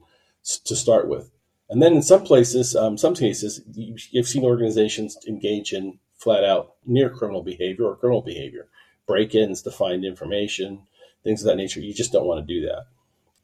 to 0.65 0.77
start 0.77 1.09
with. 1.09 1.31
And 1.71 1.83
then 1.83 1.95
in 1.95 2.03
some 2.03 2.25
places, 2.25 2.77
um, 2.77 2.99
some 2.99 3.15
cases, 3.15 3.63
you've 3.75 4.29
seen 4.29 4.45
organizations 4.45 5.17
engage 5.27 5.73
in 5.73 5.99
flat 6.23 6.45
out 6.45 6.75
near 6.87 7.11
criminal 7.11 7.43
behavior 7.43 7.87
or 7.87 7.97
criminal 7.97 8.23
behavior, 8.23 8.69
break 9.07 9.35
ins 9.35 9.63
to 9.63 9.71
find 9.71 10.05
information, 10.05 10.83
things 11.25 11.43
of 11.43 11.47
that 11.47 11.57
nature. 11.57 11.81
You 11.81 11.93
just 11.93 12.13
don't 12.13 12.27
want 12.27 12.47
to 12.47 12.55
do 12.55 12.67
that. 12.67 12.87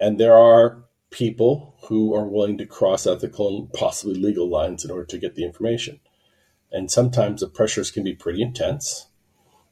And 0.00 0.18
there 0.18 0.36
are 0.36 0.84
people 1.10 1.74
who 1.84 2.14
are 2.14 2.28
willing 2.28 2.58
to 2.58 2.66
cross 2.66 3.06
ethical 3.06 3.48
and 3.48 3.72
possibly 3.72 4.14
legal 4.14 4.48
lines 4.48 4.84
in 4.84 4.90
order 4.90 5.06
to 5.06 5.18
get 5.18 5.34
the 5.34 5.44
information. 5.44 6.00
And 6.70 6.90
sometimes 6.90 7.40
the 7.40 7.48
pressures 7.48 7.90
can 7.90 8.04
be 8.04 8.14
pretty 8.14 8.42
intense 8.42 9.06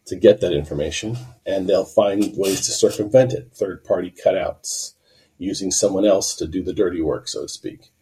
to 0.06 0.16
get 0.16 0.40
that 0.40 0.52
information, 0.52 1.18
and 1.44 1.68
they'll 1.68 1.84
find 1.84 2.32
ways 2.36 2.60
to 2.60 2.70
circumvent 2.70 3.32
it, 3.32 3.50
third 3.52 3.84
party 3.84 4.12
cutouts, 4.24 4.94
using 5.36 5.70
someone 5.70 6.06
else 6.06 6.34
to 6.36 6.46
do 6.46 6.62
the 6.62 6.72
dirty 6.72 7.02
work, 7.02 7.28
so 7.28 7.42
to 7.42 7.48
speak. 7.48 7.92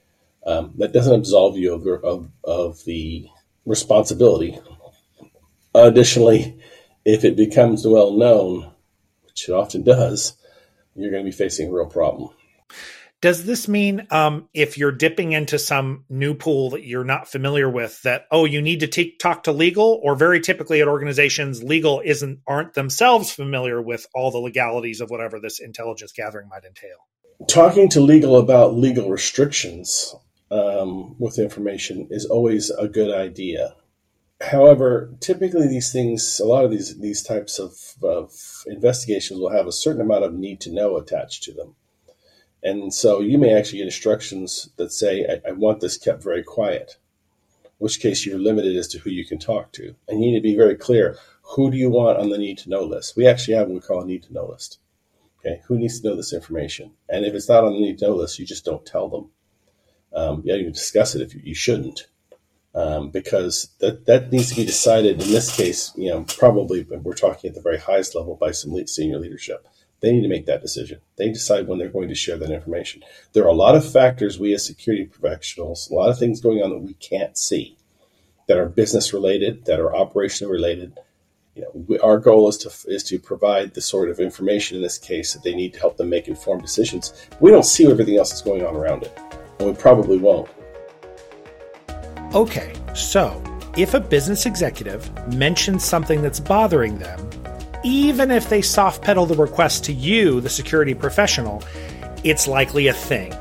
Um, 0.47 0.75
that 0.77 0.93
doesn't 0.93 1.15
absolve 1.15 1.57
you 1.57 1.75
of, 1.75 1.87
of, 2.05 2.31
of 2.45 2.85
the 2.85 3.29
responsibility. 3.65 4.59
Additionally, 5.75 6.59
if 7.04 7.25
it 7.25 7.37
becomes 7.37 7.87
well 7.87 8.12
known, 8.12 8.71
which 9.26 9.49
it 9.49 9.52
often 9.52 9.83
does, 9.83 10.35
you're 10.95 11.11
going 11.11 11.25
to 11.25 11.31
be 11.31 11.37
facing 11.37 11.69
a 11.69 11.73
real 11.73 11.87
problem. 11.87 12.31
Does 13.21 13.45
this 13.47 13.69
mean 13.69 14.07
um, 14.11 14.49
if 14.52 14.76
you're 14.76 14.93
dipping 14.93 15.33
into 15.33 15.59
some 15.59 16.04
new 16.11 16.35
pool 16.35 16.71
that 16.71 16.85
you're 16.85 17.04
not 17.04 17.26
familiar 17.26 17.71
with, 17.71 18.02
that 18.02 18.26
oh, 18.31 18.45
you 18.45 18.61
need 18.61 18.81
to 18.81 18.87
take, 18.87 19.19
talk 19.19 19.45
to 19.45 19.52
legal, 19.52 19.99
or 20.02 20.14
very 20.14 20.40
typically 20.40 20.83
at 20.83 20.88
organizations, 20.88 21.62
legal 21.62 22.02
isn't 22.04 22.40
aren't 22.47 22.75
themselves 22.75 23.33
familiar 23.33 23.81
with 23.81 24.07
all 24.14 24.31
the 24.31 24.38
legalities 24.38 25.00
of 25.00 25.09
whatever 25.09 25.40
this 25.40 25.59
intelligence 25.59 26.12
gathering 26.12 26.49
might 26.49 26.64
entail? 26.64 26.99
talking 27.49 27.88
to 27.90 28.00
legal 28.00 28.37
about 28.37 28.75
legal 28.75 29.11
restrictions 29.11 30.14
um, 30.50 31.16
with 31.19 31.38
information 31.38 32.09
is 32.11 32.25
always 32.26 32.71
a 32.71 32.88
good 32.88 33.14
idea. 33.14 33.75
However, 34.51 35.11
typically 35.21 35.69
these 35.69 35.93
things, 35.93 36.41
a 36.41 36.45
lot 36.45 36.65
of 36.65 36.71
these 36.71 36.99
these 36.99 37.23
types 37.23 37.59
of, 37.59 37.95
of 38.03 38.65
investigations 38.67 39.41
will 39.41 39.51
have 39.51 39.67
a 39.67 39.73
certain 39.73 40.03
amount 40.03 40.25
of 40.25 40.35
need 40.35 40.61
to 40.63 40.73
know 40.73 40.97
attached 40.97 41.45
to 41.45 41.53
them. 41.53 41.77
And 42.63 42.93
so 42.93 43.21
you 43.21 43.39
may 43.39 43.53
actually 43.53 43.79
get 43.79 43.87
instructions 43.87 44.71
that 44.77 44.93
say, 44.93 45.27
I, 45.27 45.51
I, 45.51 45.53
want 45.53 45.81
this 45.81 45.99
kept 45.99 46.23
very 46.23 46.43
quiet, 46.43 46.97
in 47.65 47.71
which 47.77 48.01
case 48.01 48.25
you're 48.25 48.39
limited 48.39 48.75
as 48.75 48.89
to 48.89 48.99
who 48.99 49.11
you 49.11 49.27
can 49.27 49.39
talk 49.39 49.71
to. 49.73 49.95
And 50.09 50.25
you 50.25 50.31
need 50.31 50.39
to 50.39 50.43
be 50.43 50.57
very 50.57 50.75
clear 50.75 51.19
who 51.43 51.71
do 51.71 51.77
you 51.77 51.91
want 51.91 52.19
on 52.19 52.31
the 52.31 52.39
need 52.39 52.57
to 52.59 52.71
know 52.71 52.83
list? 52.83 53.17
We 53.17 53.27
actually 53.27 53.55
have 53.55 53.69
what 53.69 53.75
we 53.75 53.81
call 53.81 54.03
a 54.03 54.07
need 54.07 54.23
to 54.25 54.33
know 54.33 54.47
list. 54.47 54.79
Okay, 55.41 55.61
who 55.67 55.79
needs 55.79 56.01
to 56.01 56.09
know 56.09 56.17
this 56.17 56.33
information? 56.33 56.93
And 57.09 57.27
if 57.27 57.35
it's 57.35 57.51
not 57.51 57.65
on 57.65 57.75
the 57.75 57.81
need 57.81 57.99
to 57.99 58.07
know 58.07 58.15
list, 58.15 58.39
you 58.39 58.47
just 58.47 58.65
don't 58.65 58.87
tell 58.87 59.09
them. 59.11 59.31
Um, 60.15 60.43
yeah, 60.45 60.55
you 60.55 60.71
discuss 60.71 61.15
it 61.15 61.21
if 61.21 61.35
you, 61.35 61.43
you 61.45 61.55
shouldn't, 61.55 62.07
um, 62.75 63.11
because 63.11 63.71
that 63.78 64.07
that 64.07 64.33
needs 64.33 64.50
to 64.50 64.57
be 64.57 64.64
decided. 64.64 65.23
In 65.23 65.31
this 65.31 65.54
case, 65.54 65.93
you 65.97 66.11
know, 66.11 66.25
probably 66.25 66.83
we're 66.83 67.14
talking 67.14 67.49
at 67.49 67.54
the 67.54 67.62
very 67.62 67.78
highest 67.78 68.14
level 68.14 68.37
by 68.37 68.50
some 68.50 68.87
senior 68.87 69.19
leadership. 69.19 69.66
They 70.00 70.12
need 70.12 70.23
to 70.23 70.28
make 70.28 70.47
that 70.47 70.61
decision. 70.61 71.00
They 71.16 71.31
decide 71.31 71.66
when 71.66 71.78
they're 71.78 71.88
going 71.88 72.09
to 72.09 72.14
share 72.14 72.37
that 72.37 72.50
information. 72.50 73.02
There 73.33 73.45
are 73.45 73.49
a 73.49 73.54
lot 73.54 73.75
of 73.75 73.90
factors 73.90 74.38
we 74.38 74.52
as 74.52 74.66
security 74.66 75.07
professionals, 75.07 75.88
a 75.88 75.95
lot 75.95 76.11
of 76.11 76.19
things 76.19 76.43
going 76.43 76.62
on 76.62 76.71
that 76.71 76.78
we 76.78 76.95
can't 76.95 77.38
see, 77.38 77.78
that 78.47 78.59
are 78.59 78.69
business 78.69 79.14
related, 79.14 79.64
that 79.64 79.81
are 79.81 79.97
operational 79.97 80.52
related, 80.52 80.99
you 81.54 81.62
know, 81.62 81.71
we, 81.73 81.99
our 82.00 82.19
goal 82.19 82.49
is 82.49 82.59
to 82.59 82.69
is 82.88 83.04
to 83.04 83.19
provide 83.19 83.75
the 83.75 83.81
sort 83.81 84.11
of 84.11 84.19
information 84.19 84.76
in 84.76 84.83
this 84.83 84.99
case 84.99 85.33
that 85.33 85.43
they 85.45 85.54
need 85.54 85.73
to 85.75 85.81
help 85.81 85.97
them 85.97 86.11
make 86.11 86.26
informed 86.26 86.62
decisions. 86.62 87.12
We 87.40 87.50
don't 87.50 87.64
see 87.64 87.88
everything 87.88 88.16
else 88.16 88.31
that's 88.31 88.43
going 88.43 88.66
on 88.66 88.75
around 88.75 89.04
it, 89.04 89.19
and 89.61 89.69
we 89.69 89.75
probably 89.75 90.19
won't. 90.19 90.49
Okay, 92.35 92.73
so 92.97 93.41
if 93.76 93.95
a 93.95 94.00
business 94.00 94.45
executive 94.45 95.09
mentions 95.33 95.85
something 95.85 96.21
that's 96.21 96.41
bothering 96.41 96.99
them, 96.99 97.31
even 97.85 98.33
if 98.33 98.49
they 98.49 98.61
soft 98.61 99.03
pedal 99.03 99.25
the 99.25 99.37
request 99.37 99.85
to 99.85 99.93
you, 99.93 100.41
the 100.41 100.49
security 100.49 100.95
professional, 100.95 101.62
it's 102.25 102.49
likely 102.49 102.88
a 102.88 102.93
thing. 102.93 103.33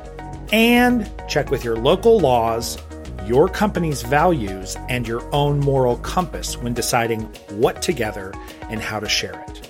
And 0.52 1.12
check 1.28 1.50
with 1.50 1.64
your 1.64 1.76
local 1.76 2.20
laws 2.20 2.78
your 3.26 3.48
company's 3.48 4.04
values 4.04 4.76
and 4.90 5.08
your 5.08 5.24
own 5.34 5.60
moral 5.60 5.98
compass 5.98 6.58
when 6.58 6.74
deciding 6.74 7.22
what 7.52 7.82
to 7.82 7.94
gather 7.94 8.34
and 8.70 8.82
how 8.82 9.00
to 9.00 9.08
share 9.08 9.44
it. 9.48 9.70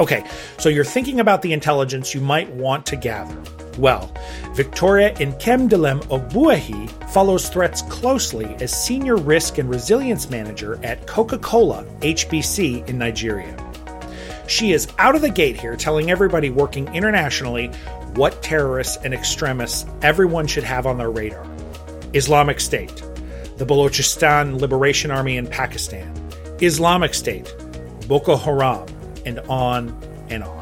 Okay, 0.00 0.24
so 0.58 0.68
you're 0.68 0.84
thinking 0.84 1.20
about 1.20 1.42
the 1.42 1.52
intelligence 1.52 2.14
you 2.14 2.20
might 2.20 2.50
want 2.54 2.86
to 2.86 2.96
gather. 2.96 3.36
Well, 3.78 4.12
Victoria 4.54 5.14
Nkemdelem 5.14 6.00
Ogbuehi 6.08 6.90
follows 7.10 7.48
threats 7.48 7.82
closely 7.82 8.56
as 8.56 8.72
Senior 8.72 9.16
Risk 9.16 9.58
and 9.58 9.70
Resilience 9.70 10.28
Manager 10.30 10.80
at 10.82 11.06
Coca 11.06 11.38
Cola 11.38 11.84
HBC 12.00 12.88
in 12.88 12.98
Nigeria. 12.98 13.56
She 14.48 14.72
is 14.72 14.88
out 14.98 15.14
of 15.14 15.20
the 15.22 15.30
gate 15.30 15.60
here 15.60 15.76
telling 15.76 16.10
everybody 16.10 16.50
working 16.50 16.92
internationally 16.92 17.68
what 18.14 18.42
terrorists 18.42 18.98
and 19.04 19.14
extremists 19.14 19.86
everyone 20.02 20.48
should 20.48 20.64
have 20.64 20.84
on 20.84 20.98
their 20.98 21.10
radar. 21.10 21.46
Islamic 22.14 22.58
State, 22.58 22.96
the 23.58 23.66
Balochistan 23.66 24.60
Liberation 24.60 25.12
Army 25.12 25.36
in 25.36 25.46
Pakistan, 25.46 26.12
Islamic 26.60 27.14
State, 27.14 27.54
Boko 28.08 28.36
Haram, 28.36 28.88
and 29.24 29.38
on 29.48 29.96
and 30.30 30.42
on. 30.42 30.58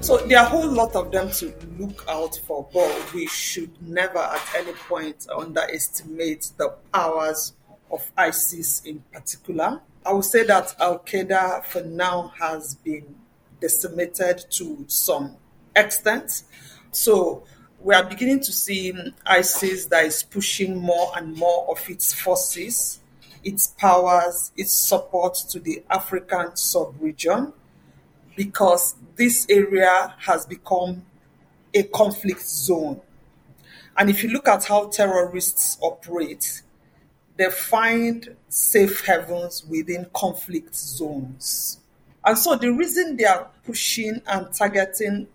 So 0.00 0.18
there 0.18 0.38
are 0.38 0.46
a 0.46 0.48
whole 0.48 0.68
lot 0.68 0.94
of 0.96 1.10
them 1.12 1.30
to 1.30 1.50
look 1.78 2.04
out 2.08 2.40
for, 2.46 2.68
but 2.72 3.12
we 3.14 3.26
should 3.26 3.70
never 3.82 4.18
at 4.18 4.54
any 4.56 4.72
point 4.72 5.26
underestimate 5.34 6.50
the 6.56 6.74
powers 6.92 7.52
of 7.90 8.10
ISIS 8.16 8.82
in 8.84 9.02
particular. 9.12 9.80
I 10.06 10.12
would 10.12 10.24
say 10.24 10.44
that 10.44 10.74
Al 10.80 10.98
Qaeda 10.98 11.64
for 11.64 11.82
now 11.82 12.32
has 12.38 12.74
been 12.76 13.14
decimated 13.60 14.44
to 14.50 14.84
some 14.88 15.36
extent. 15.74 16.42
So 16.92 17.44
we 17.80 17.94
are 17.94 18.04
beginning 18.04 18.40
to 18.40 18.52
see 18.52 18.92
ISIS 19.26 19.86
that 19.86 20.04
is 20.04 20.22
pushing 20.22 20.78
more 20.78 21.12
and 21.16 21.36
more 21.36 21.70
of 21.70 21.88
its 21.88 22.12
forces, 22.12 23.00
its 23.42 23.68
powers, 23.68 24.52
its 24.56 24.72
support 24.72 25.34
to 25.50 25.60
the 25.60 25.82
African 25.90 26.56
sub-region 26.56 27.52
because 28.36 28.96
this 29.16 29.46
area 29.48 30.14
has 30.18 30.44
become 30.46 31.04
a 31.74 31.82
conflict 31.84 32.42
zone. 32.42 33.00
And 33.96 34.10
if 34.10 34.22
you 34.22 34.30
look 34.30 34.48
at 34.48 34.64
how 34.64 34.88
terrorists 34.88 35.78
operate, 35.80 36.62
they 37.36 37.50
find 37.50 38.36
safe 38.48 39.04
havens 39.04 39.64
within 39.66 40.06
conflict 40.14 40.74
zones. 40.74 41.80
And 42.24 42.38
so 42.38 42.56
the 42.56 42.72
reason 42.72 43.16
they 43.16 43.24
are 43.24 43.50
pushing 43.64 44.22
and 44.26 44.52
targeting 44.52 45.26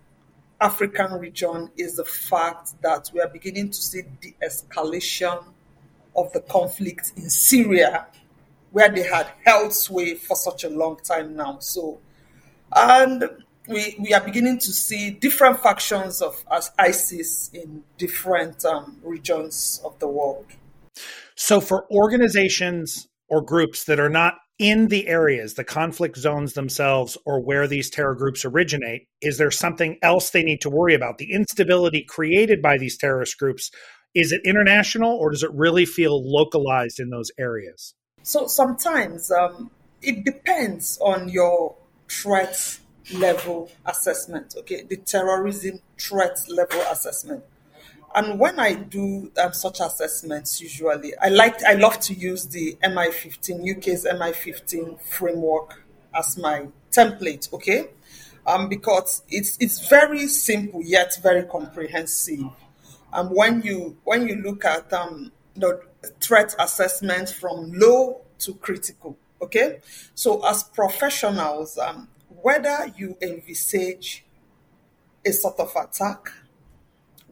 African 0.60 1.12
region 1.14 1.70
is 1.76 1.96
the 1.96 2.04
fact 2.04 2.80
that 2.82 3.10
we 3.14 3.20
are 3.20 3.28
beginning 3.28 3.70
to 3.70 3.80
see 3.80 4.02
the 4.20 4.34
escalation 4.42 5.44
of 6.16 6.32
the 6.32 6.40
conflict 6.40 7.12
in 7.16 7.30
Syria, 7.30 8.06
where 8.72 8.88
they 8.90 9.02
had 9.02 9.28
held 9.44 9.72
sway 9.72 10.14
for 10.14 10.36
such 10.36 10.64
a 10.64 10.68
long 10.68 10.96
time 11.02 11.36
now. 11.36 11.58
So, 11.60 12.00
and 12.74 13.24
we, 13.68 13.96
we 13.98 14.14
are 14.14 14.20
beginning 14.20 14.58
to 14.58 14.72
see 14.72 15.10
different 15.10 15.60
factions 15.60 16.22
of 16.22 16.44
as 16.50 16.70
ISIS 16.78 17.50
in 17.52 17.82
different 17.98 18.64
um, 18.64 18.98
regions 19.02 19.80
of 19.84 19.98
the 19.98 20.08
world. 20.08 20.46
So, 21.36 21.60
for 21.60 21.90
organizations 21.90 23.08
or 23.28 23.40
groups 23.42 23.84
that 23.84 24.00
are 24.00 24.10
not 24.10 24.34
in 24.60 24.88
the 24.88 25.08
areas, 25.08 25.54
the 25.54 25.64
conflict 25.64 26.18
zones 26.18 26.52
themselves, 26.52 27.16
or 27.24 27.40
where 27.40 27.66
these 27.66 27.88
terror 27.88 28.14
groups 28.14 28.44
originate? 28.44 29.06
Is 29.22 29.38
there 29.38 29.50
something 29.50 29.96
else 30.02 30.30
they 30.30 30.42
need 30.42 30.60
to 30.60 30.70
worry 30.70 30.94
about? 30.94 31.16
The 31.16 31.32
instability 31.32 32.04
created 32.06 32.60
by 32.60 32.76
these 32.76 32.98
terrorist 32.98 33.38
groups, 33.38 33.70
is 34.14 34.32
it 34.32 34.42
international 34.44 35.16
or 35.16 35.30
does 35.30 35.42
it 35.42 35.50
really 35.54 35.86
feel 35.86 36.22
localized 36.22 37.00
in 37.00 37.08
those 37.08 37.30
areas? 37.38 37.94
So 38.22 38.46
sometimes 38.48 39.30
um, 39.30 39.70
it 40.02 40.26
depends 40.26 40.98
on 41.00 41.30
your 41.30 41.74
threat 42.10 42.78
level 43.14 43.70
assessment, 43.86 44.54
okay? 44.58 44.82
The 44.82 44.96
terrorism 44.96 45.80
threat 45.98 46.38
level 46.48 46.80
assessment. 46.90 47.44
And 48.14 48.40
when 48.40 48.58
I 48.58 48.74
do 48.74 49.30
um, 49.40 49.52
such 49.52 49.80
assessments, 49.80 50.60
usually 50.60 51.16
I 51.18 51.28
like 51.28 51.62
I 51.62 51.74
love 51.74 52.00
to 52.00 52.14
use 52.14 52.46
the 52.46 52.76
MI15 52.82 53.76
UK's 53.76 54.04
MI15 54.04 55.00
framework 55.02 55.84
as 56.12 56.36
my 56.36 56.66
template. 56.90 57.52
Okay, 57.52 57.90
um, 58.46 58.68
because 58.68 59.22
it's 59.28 59.56
it's 59.60 59.88
very 59.88 60.26
simple 60.26 60.82
yet 60.82 61.16
very 61.22 61.44
comprehensive. 61.44 62.46
Um, 63.12 63.28
when 63.28 63.62
you 63.62 63.96
when 64.02 64.26
you 64.26 64.36
look 64.36 64.64
at 64.64 64.92
um, 64.92 65.30
the 65.54 65.80
threat 66.20 66.54
assessment 66.58 67.28
from 67.30 67.70
low 67.72 68.22
to 68.40 68.54
critical. 68.54 69.16
Okay, 69.42 69.80
so 70.14 70.44
as 70.46 70.64
professionals, 70.64 71.78
um, 71.78 72.08
whether 72.42 72.92
you 72.96 73.16
envisage 73.22 74.24
a 75.24 75.32
sort 75.32 75.58
of 75.60 75.74
attack 75.76 76.32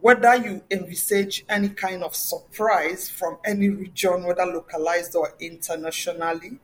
whether 0.00 0.36
you 0.36 0.62
envisage 0.70 1.44
any 1.48 1.70
kind 1.70 2.02
of 2.02 2.14
surprise 2.14 3.08
from 3.08 3.38
any 3.44 3.68
region, 3.68 4.24
whether 4.24 4.46
localized 4.46 5.16
or 5.16 5.34
internationally, 5.40 6.58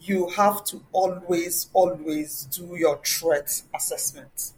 you 0.00 0.28
have 0.30 0.64
to 0.64 0.82
always, 0.92 1.70
always 1.72 2.44
do 2.44 2.76
your 2.76 3.00
threat 3.04 3.62
assessment. 3.74 4.52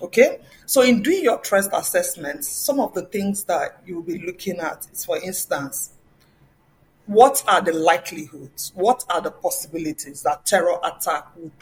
Okay? 0.00 0.40
So, 0.66 0.82
in 0.82 1.02
doing 1.02 1.24
your 1.24 1.42
threat 1.42 1.68
assessment, 1.72 2.44
some 2.44 2.78
of 2.78 2.94
the 2.94 3.02
things 3.02 3.44
that 3.44 3.82
you'll 3.84 4.02
be 4.02 4.18
looking 4.18 4.60
at 4.60 4.86
is, 4.92 5.04
for 5.04 5.16
instance, 5.18 5.94
what 7.06 7.42
are 7.48 7.62
the 7.62 7.72
likelihoods? 7.72 8.72
What 8.74 9.04
are 9.08 9.22
the 9.22 9.30
possibilities 9.30 10.22
that 10.22 10.44
terror 10.44 10.78
attack 10.84 11.34
would 11.36 11.52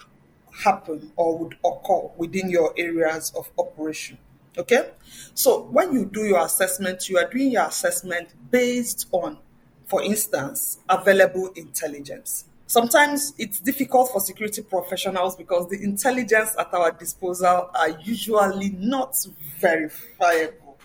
happen 0.64 1.12
or 1.16 1.38
would 1.38 1.56
occur 1.64 2.08
within 2.16 2.50
your 2.50 2.72
areas 2.76 3.32
of 3.36 3.50
operation? 3.58 4.18
Okay? 4.58 4.90
So 5.34 5.62
when 5.64 5.92
you 5.92 6.06
do 6.06 6.25
your 6.25 6.44
assessment, 6.44 7.08
you 7.08 7.18
are 7.18 7.28
doing 7.28 7.50
your 7.52 7.66
assessment 7.66 8.28
based 8.50 9.08
on, 9.12 9.38
for 9.86 10.02
instance, 10.02 10.78
available 10.88 11.48
intelligence. 11.56 12.46
Sometimes 12.68 13.32
it's 13.38 13.60
difficult 13.60 14.10
for 14.10 14.20
security 14.20 14.62
professionals 14.62 15.36
because 15.36 15.68
the 15.68 15.80
intelligence 15.82 16.50
at 16.58 16.72
our 16.75 16.90
disposal 16.90 17.70
are 17.72 17.90
usually 18.02 18.70
not 18.70 19.14
verifiable. 19.60 20.78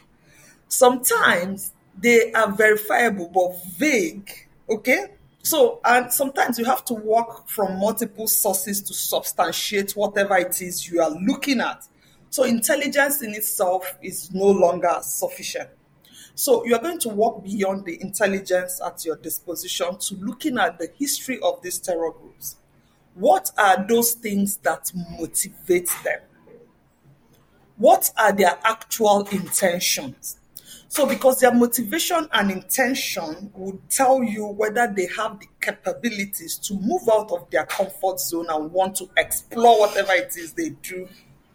Sometimes 0.67 1.73
they 1.97 2.31
are 2.33 2.51
verifiable 2.51 3.29
but 3.33 3.65
vague. 3.77 4.29
Okay? 4.69 5.07
So, 5.43 5.79
and 5.83 6.11
sometimes 6.11 6.59
you 6.59 6.65
have 6.65 6.85
to 6.85 6.93
work 6.93 7.47
from 7.47 7.79
multiple 7.79 8.27
sources 8.27 8.81
to 8.83 8.93
substantiate 8.93 9.91
whatever 9.91 10.37
it 10.37 10.61
is 10.61 10.87
you 10.87 11.01
are 11.01 11.09
looking 11.09 11.61
at. 11.61 11.87
So 12.29 12.43
intelligence 12.43 13.21
in 13.21 13.33
itself 13.33 13.97
is 14.01 14.31
no 14.33 14.45
longer 14.45 14.99
sufficient. 15.01 15.69
So 16.35 16.65
you 16.65 16.75
are 16.75 16.81
going 16.81 16.99
to 16.99 17.09
work 17.09 17.43
beyond 17.43 17.85
the 17.85 18.01
intelligence 18.01 18.79
at 18.85 19.03
your 19.03 19.17
disposition 19.17 19.97
to 19.97 20.15
looking 20.15 20.57
at 20.57 20.79
the 20.79 20.89
history 20.97 21.39
of 21.41 21.61
these 21.61 21.77
terror 21.79 22.11
groups. 22.11 22.55
What 23.15 23.51
are 23.57 23.85
those 23.85 24.13
things 24.13 24.57
that 24.57 24.91
motivate 25.19 25.89
them? 26.03 26.21
What 27.77 28.11
are 28.17 28.31
their 28.31 28.57
actual 28.63 29.27
intentions? 29.31 30.37
So, 30.93 31.05
because 31.05 31.39
their 31.39 31.53
motivation 31.53 32.27
and 32.33 32.51
intention 32.51 33.49
would 33.55 33.89
tell 33.89 34.21
you 34.21 34.45
whether 34.45 34.93
they 34.93 35.07
have 35.15 35.39
the 35.39 35.47
capabilities 35.61 36.57
to 36.57 36.73
move 36.73 37.03
out 37.09 37.31
of 37.31 37.49
their 37.49 37.65
comfort 37.65 38.19
zone 38.19 38.47
and 38.49 38.69
want 38.73 38.97
to 38.97 39.09
explore 39.15 39.79
whatever 39.79 40.11
it 40.11 40.35
is 40.35 40.51
they 40.51 40.71
do 40.81 41.07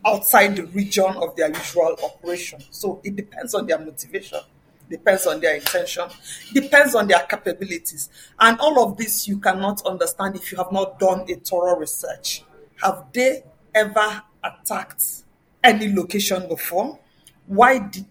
outside 0.07 0.57
the 0.57 0.65
region 0.69 1.05
of 1.17 1.37
their 1.37 1.49
usual 1.49 1.99
operation. 2.03 2.61
So, 2.71 3.03
it 3.05 3.15
depends 3.15 3.53
on 3.53 3.67
their 3.67 3.79
motivation, 3.79 4.39
depends 4.89 5.27
on 5.27 5.39
their 5.41 5.57
intention, 5.57 6.09
depends 6.55 6.95
on 6.95 7.07
their 7.07 7.21
capabilities. 7.29 8.09
And 8.41 8.59
all 8.59 8.83
of 8.83 8.97
this 8.97 9.29
you 9.29 9.39
cannot 9.39 9.85
understand 9.85 10.37
if 10.37 10.51
you 10.51 10.57
have 10.57 10.73
not 10.73 10.99
done 10.99 11.27
a 11.29 11.35
thorough 11.35 11.77
research. 11.79 12.43
Have 12.83 13.05
they 13.13 13.45
ever 13.75 14.23
attacked 14.43 15.05
any 15.63 15.95
location 15.95 16.49
before? 16.49 16.99
Why 17.49 17.81
did 17.81 18.07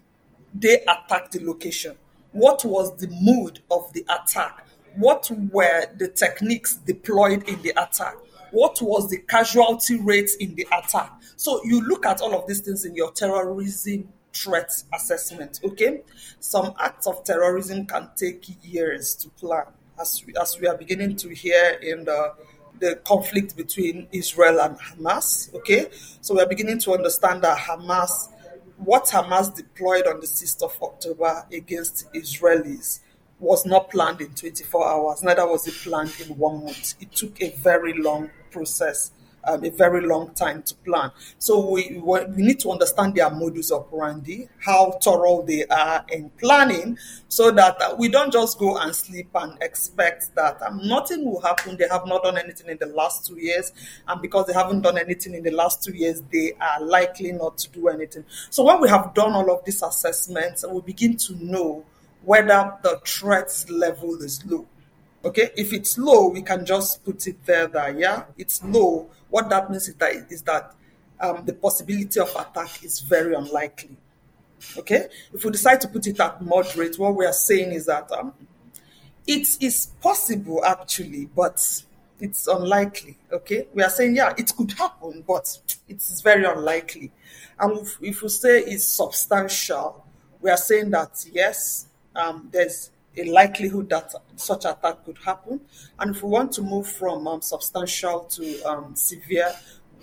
they 0.59 0.81
attacked 0.81 1.33
the 1.33 1.45
location? 1.45 1.95
What 2.31 2.65
was 2.65 2.95
the 2.97 3.07
mood 3.21 3.59
of 3.71 3.91
the 3.93 4.05
attack? 4.09 4.65
What 4.95 5.29
were 5.51 5.85
the 5.97 6.07
techniques 6.07 6.75
deployed 6.75 7.47
in 7.47 7.62
the 7.62 7.71
attack? 7.71 8.15
What 8.51 8.81
was 8.81 9.09
the 9.09 9.17
casualty 9.17 10.00
rate 10.00 10.31
in 10.39 10.55
the 10.55 10.67
attack? 10.71 11.12
So 11.35 11.62
you 11.65 11.81
look 11.81 12.05
at 12.05 12.21
all 12.21 12.33
of 12.33 12.47
these 12.47 12.62
things 12.62 12.85
in 12.85 12.95
your 12.95 13.12
terrorism 13.12 14.09
threat 14.33 14.83
assessment. 14.93 15.59
Okay, 15.63 16.01
some 16.39 16.74
acts 16.79 17.07
of 17.07 17.24
terrorism 17.24 17.85
can 17.85 18.09
take 18.15 18.45
years 18.63 19.15
to 19.15 19.29
plan, 19.29 19.65
as 20.00 20.24
we, 20.25 20.33
as 20.39 20.59
we 20.59 20.67
are 20.67 20.77
beginning 20.77 21.15
to 21.17 21.29
hear 21.29 21.79
in 21.81 22.05
the 22.05 22.33
the 22.79 22.97
conflict 23.05 23.55
between 23.55 24.07
Israel 24.12 24.59
and 24.59 24.77
Hamas. 24.77 25.53
Okay, 25.55 25.88
so 26.21 26.35
we 26.35 26.41
are 26.41 26.47
beginning 26.47 26.79
to 26.79 26.93
understand 26.93 27.41
that 27.43 27.57
Hamas 27.57 28.29
what 28.77 29.05
Hamas 29.05 29.55
deployed 29.55 30.08
on 30.08 30.20
the 30.20 30.27
6th 30.27 30.62
of 30.63 30.77
October 30.82 31.46
against 31.51 32.12
Israelis 32.13 33.00
was 33.39 33.65
not 33.65 33.89
planned 33.89 34.22
in 34.22 34.34
24 34.34 34.88
hours, 34.88 35.24
neither 35.24 35.46
was 35.48 35.67
it 35.67 35.74
planned 35.74 36.13
in 36.22 36.38
one 36.38 36.63
month. 36.63 36.96
It 37.01 37.12
took 37.12 37.41
a 37.41 37.51
very 37.51 37.94
long 37.94 38.29
process 38.51 39.12
um, 39.47 39.63
a 39.63 39.69
very 39.69 40.05
long 40.05 40.33
time 40.33 40.63
to 40.63 40.75
plan. 40.75 41.11
So 41.39 41.69
we, 41.69 42.01
we 42.03 42.43
need 42.43 42.59
to 42.61 42.71
understand 42.71 43.15
their 43.15 43.29
modus 43.29 43.71
operandi, 43.71 44.49
how 44.59 44.91
thorough 45.03 45.43
they 45.43 45.65
are 45.65 46.05
in 46.09 46.29
planning, 46.31 46.97
so 47.27 47.51
that 47.51 47.81
uh, 47.81 47.95
we 47.97 48.09
don't 48.09 48.31
just 48.31 48.59
go 48.59 48.77
and 48.77 48.95
sleep 48.95 49.29
and 49.35 49.57
expect 49.61 50.33
that 50.35 50.61
um, 50.61 50.79
nothing 50.83 51.25
will 51.25 51.41
happen. 51.41 51.77
They 51.77 51.87
have 51.89 52.05
not 52.05 52.23
done 52.23 52.37
anything 52.37 52.69
in 52.69 52.77
the 52.77 52.87
last 52.87 53.25
two 53.25 53.39
years, 53.39 53.71
and 54.07 54.21
because 54.21 54.47
they 54.47 54.53
haven't 54.53 54.81
done 54.81 54.97
anything 54.97 55.33
in 55.33 55.43
the 55.43 55.51
last 55.51 55.83
two 55.83 55.93
years, 55.93 56.21
they 56.31 56.53
are 56.59 56.81
likely 56.81 57.31
not 57.31 57.57
to 57.59 57.69
do 57.69 57.87
anything. 57.87 58.25
So 58.49 58.63
when 58.63 58.81
we 58.81 58.89
have 58.89 59.13
done 59.13 59.33
all 59.33 59.51
of 59.51 59.63
these 59.65 59.81
assessments, 59.81 60.65
we 60.69 60.81
begin 60.81 61.17
to 61.17 61.35
know 61.43 61.85
whether 62.23 62.73
the 62.81 62.99
threat 63.05 63.65
level 63.69 64.15
is 64.21 64.43
low. 64.45 64.65
Okay, 65.25 65.50
if 65.58 65.74
it's 65.74 65.98
low, 65.98 66.27
we 66.27 66.44
can 66.44 66.63
just 66.63 67.03
put 67.03 67.25
it 67.25 67.44
there. 67.46 67.65
That 67.65 67.98
yeah, 67.98 68.25
it's 68.38 68.63
low. 68.63 69.10
What 69.29 69.50
that 69.50 69.72
means 69.72 69.88
is 69.88 69.96
that 69.96 70.13
is 70.29 70.44
that 70.44 70.75
um, 71.20 71.44
the 71.46 71.53
possibility 71.53 72.20
of 72.20 72.29
attack 72.29 72.84
is 72.84 73.00
very 73.00 73.34
unlikely. 73.34 73.98
Okay, 74.77 75.08
if 75.34 75.44
we 75.44 75.50
decide 75.50 75.82
to 75.82 75.88
put 75.88 76.05
it 76.05 76.20
at 76.20 76.44
moderate, 76.44 77.00
what 77.00 77.15
we 77.15 77.25
are 77.25 77.34
saying 77.34 77.72
is 77.72 77.88
that 77.88 78.11
um, 78.11 78.33
it 79.25 79.57
is 79.61 79.88
possible 80.00 80.64
actually, 80.64 81.25
but 81.35 81.83
it's 82.20 82.46
unlikely. 82.46 83.18
Okay, 83.31 83.68
we 83.74 83.81
are 83.81 83.90
saying 83.90 84.16
yeah, 84.16 84.31
it 84.38 84.55
could 84.55 84.74
happen, 84.74 85.24
but 85.27 85.57
it 85.88 85.98
is 85.98 86.22
very 86.22 86.46
unlikely. 86.46 87.11
And 87.59 87.79
if, 87.79 87.98
if 88.00 88.22
we 88.22 88.29
say 88.29 88.59
it's 88.59 88.85
substantial, 88.85 90.05
we 90.40 90.51
are 90.51 90.57
saying 90.57 90.92
that 90.92 91.25
yes, 91.31 91.88
um, 92.16 92.48
there's 92.51 92.92
a 93.17 93.25
likelihood 93.25 93.89
that 93.89 94.13
such 94.35 94.65
attack 94.65 95.05
could 95.05 95.17
happen. 95.25 95.61
And 95.99 96.15
if 96.15 96.23
we 96.23 96.29
want 96.29 96.51
to 96.53 96.61
move 96.61 96.87
from 96.87 97.27
um, 97.27 97.41
substantial 97.41 98.21
to 98.21 98.63
um, 98.63 98.95
severe, 98.95 99.53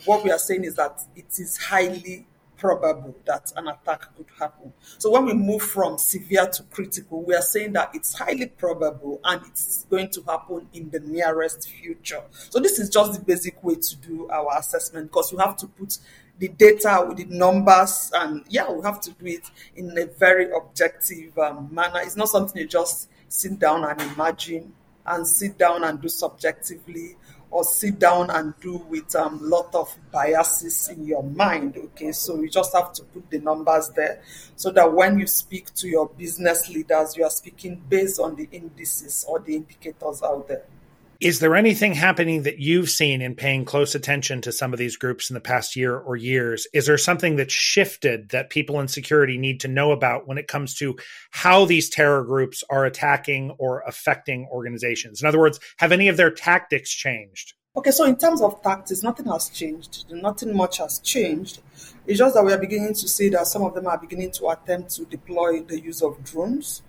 what 0.04 0.24
we 0.24 0.30
are 0.30 0.38
saying 0.38 0.64
is 0.64 0.74
that 0.76 1.00
it 1.14 1.38
is 1.38 1.56
highly 1.56 2.26
probable 2.62 3.12
that 3.26 3.52
an 3.56 3.66
attack 3.66 4.14
could 4.16 4.28
happen. 4.38 4.72
So 4.98 5.10
when 5.10 5.24
we 5.26 5.34
move 5.34 5.62
from 5.62 5.98
severe 5.98 6.46
to 6.46 6.62
critical, 6.64 7.24
we 7.24 7.34
are 7.34 7.42
saying 7.42 7.72
that 7.72 7.90
it's 7.92 8.16
highly 8.16 8.46
probable 8.46 9.20
and 9.24 9.44
it's 9.46 9.84
going 9.90 10.10
to 10.10 10.22
happen 10.22 10.68
in 10.72 10.88
the 10.90 11.00
nearest 11.00 11.68
future. 11.68 12.22
So 12.50 12.60
this 12.60 12.78
is 12.78 12.88
just 12.88 13.14
the 13.14 13.20
basic 13.20 13.62
way 13.64 13.74
to 13.74 13.96
do 13.96 14.28
our 14.30 14.56
assessment 14.56 15.08
because 15.08 15.32
you 15.32 15.38
have 15.38 15.56
to 15.56 15.66
put 15.66 15.98
the 16.38 16.48
data 16.48 17.04
with 17.06 17.18
the 17.18 17.24
numbers 17.24 18.10
and 18.14 18.44
yeah 18.48 18.70
we 18.70 18.82
have 18.82 19.00
to 19.00 19.10
do 19.12 19.26
it 19.26 19.42
in 19.76 19.96
a 19.98 20.06
very 20.06 20.50
objective 20.52 21.36
um, 21.38 21.68
manner. 21.72 22.00
It's 22.02 22.16
not 22.16 22.28
something 22.28 22.60
you 22.60 22.68
just 22.68 23.08
sit 23.28 23.58
down 23.58 23.84
and 23.84 24.00
imagine 24.12 24.72
and 25.06 25.26
sit 25.26 25.58
down 25.58 25.84
and 25.84 26.00
do 26.00 26.08
subjectively 26.08 27.16
or 27.50 27.64
sit 27.64 27.98
down 27.98 28.30
and 28.30 28.54
do 28.60 28.78
with 28.88 29.14
a 29.14 29.24
um, 29.24 29.38
lot 29.42 29.74
of 29.74 29.94
biases 30.10 30.88
in 30.88 31.04
your 31.06 31.22
mind 31.22 31.76
okay? 31.76 32.12
So 32.12 32.40
you 32.40 32.48
just 32.48 32.74
have 32.74 32.92
to 32.94 33.02
put 33.04 33.30
the 33.30 33.38
numbers 33.38 33.90
there 33.90 34.22
so 34.56 34.70
that 34.70 34.92
when 34.92 35.18
you 35.18 35.26
speak 35.26 35.72
to 35.74 35.88
your 35.88 36.08
business 36.08 36.68
leaders 36.68 37.16
you 37.16 37.24
are 37.24 37.30
speaking 37.30 37.82
based 37.88 38.18
on 38.20 38.36
the 38.36 38.48
indices 38.52 39.24
or 39.28 39.38
the 39.40 39.56
indicators 39.56 40.22
out 40.22 40.48
there 40.48 40.64
is 41.22 41.38
there 41.38 41.54
anything 41.54 41.94
happening 41.94 42.42
that 42.42 42.58
you've 42.58 42.90
seen 42.90 43.22
in 43.22 43.36
paying 43.36 43.64
close 43.64 43.94
attention 43.94 44.40
to 44.40 44.50
some 44.50 44.72
of 44.72 44.78
these 44.80 44.96
groups 44.96 45.30
in 45.30 45.34
the 45.34 45.40
past 45.40 45.76
year 45.76 45.96
or 45.96 46.16
years? 46.16 46.66
Is 46.74 46.86
there 46.86 46.98
something 46.98 47.36
that's 47.36 47.54
shifted 47.54 48.30
that 48.30 48.50
people 48.50 48.80
in 48.80 48.88
security 48.88 49.38
need 49.38 49.60
to 49.60 49.68
know 49.68 49.92
about 49.92 50.26
when 50.26 50.36
it 50.36 50.48
comes 50.48 50.74
to 50.78 50.96
how 51.30 51.64
these 51.64 51.88
terror 51.88 52.24
groups 52.24 52.64
are 52.68 52.84
attacking 52.84 53.52
or 53.60 53.82
affecting 53.86 54.48
organizations? 54.50 55.22
In 55.22 55.28
other 55.28 55.38
words, 55.38 55.60
have 55.76 55.92
any 55.92 56.08
of 56.08 56.16
their 56.16 56.30
tactics 56.30 56.90
changed? 56.90 57.54
Okay, 57.76 57.92
so 57.92 58.04
in 58.04 58.16
terms 58.16 58.42
of 58.42 58.60
tactics, 58.60 59.04
nothing 59.04 59.26
has 59.26 59.48
changed. 59.48 60.06
Nothing 60.10 60.56
much 60.56 60.78
has 60.78 60.98
changed. 60.98 61.60
It's 62.04 62.18
just 62.18 62.34
that 62.34 62.44
we 62.44 62.52
are 62.52 62.58
beginning 62.58 62.94
to 62.94 63.06
see 63.06 63.28
that 63.28 63.46
some 63.46 63.62
of 63.62 63.74
them 63.74 63.86
are 63.86 63.96
beginning 63.96 64.32
to 64.32 64.48
attempt 64.48 64.96
to 64.96 65.04
deploy 65.04 65.62
the 65.62 65.80
use 65.80 66.02
of 66.02 66.24
drones. 66.24 66.82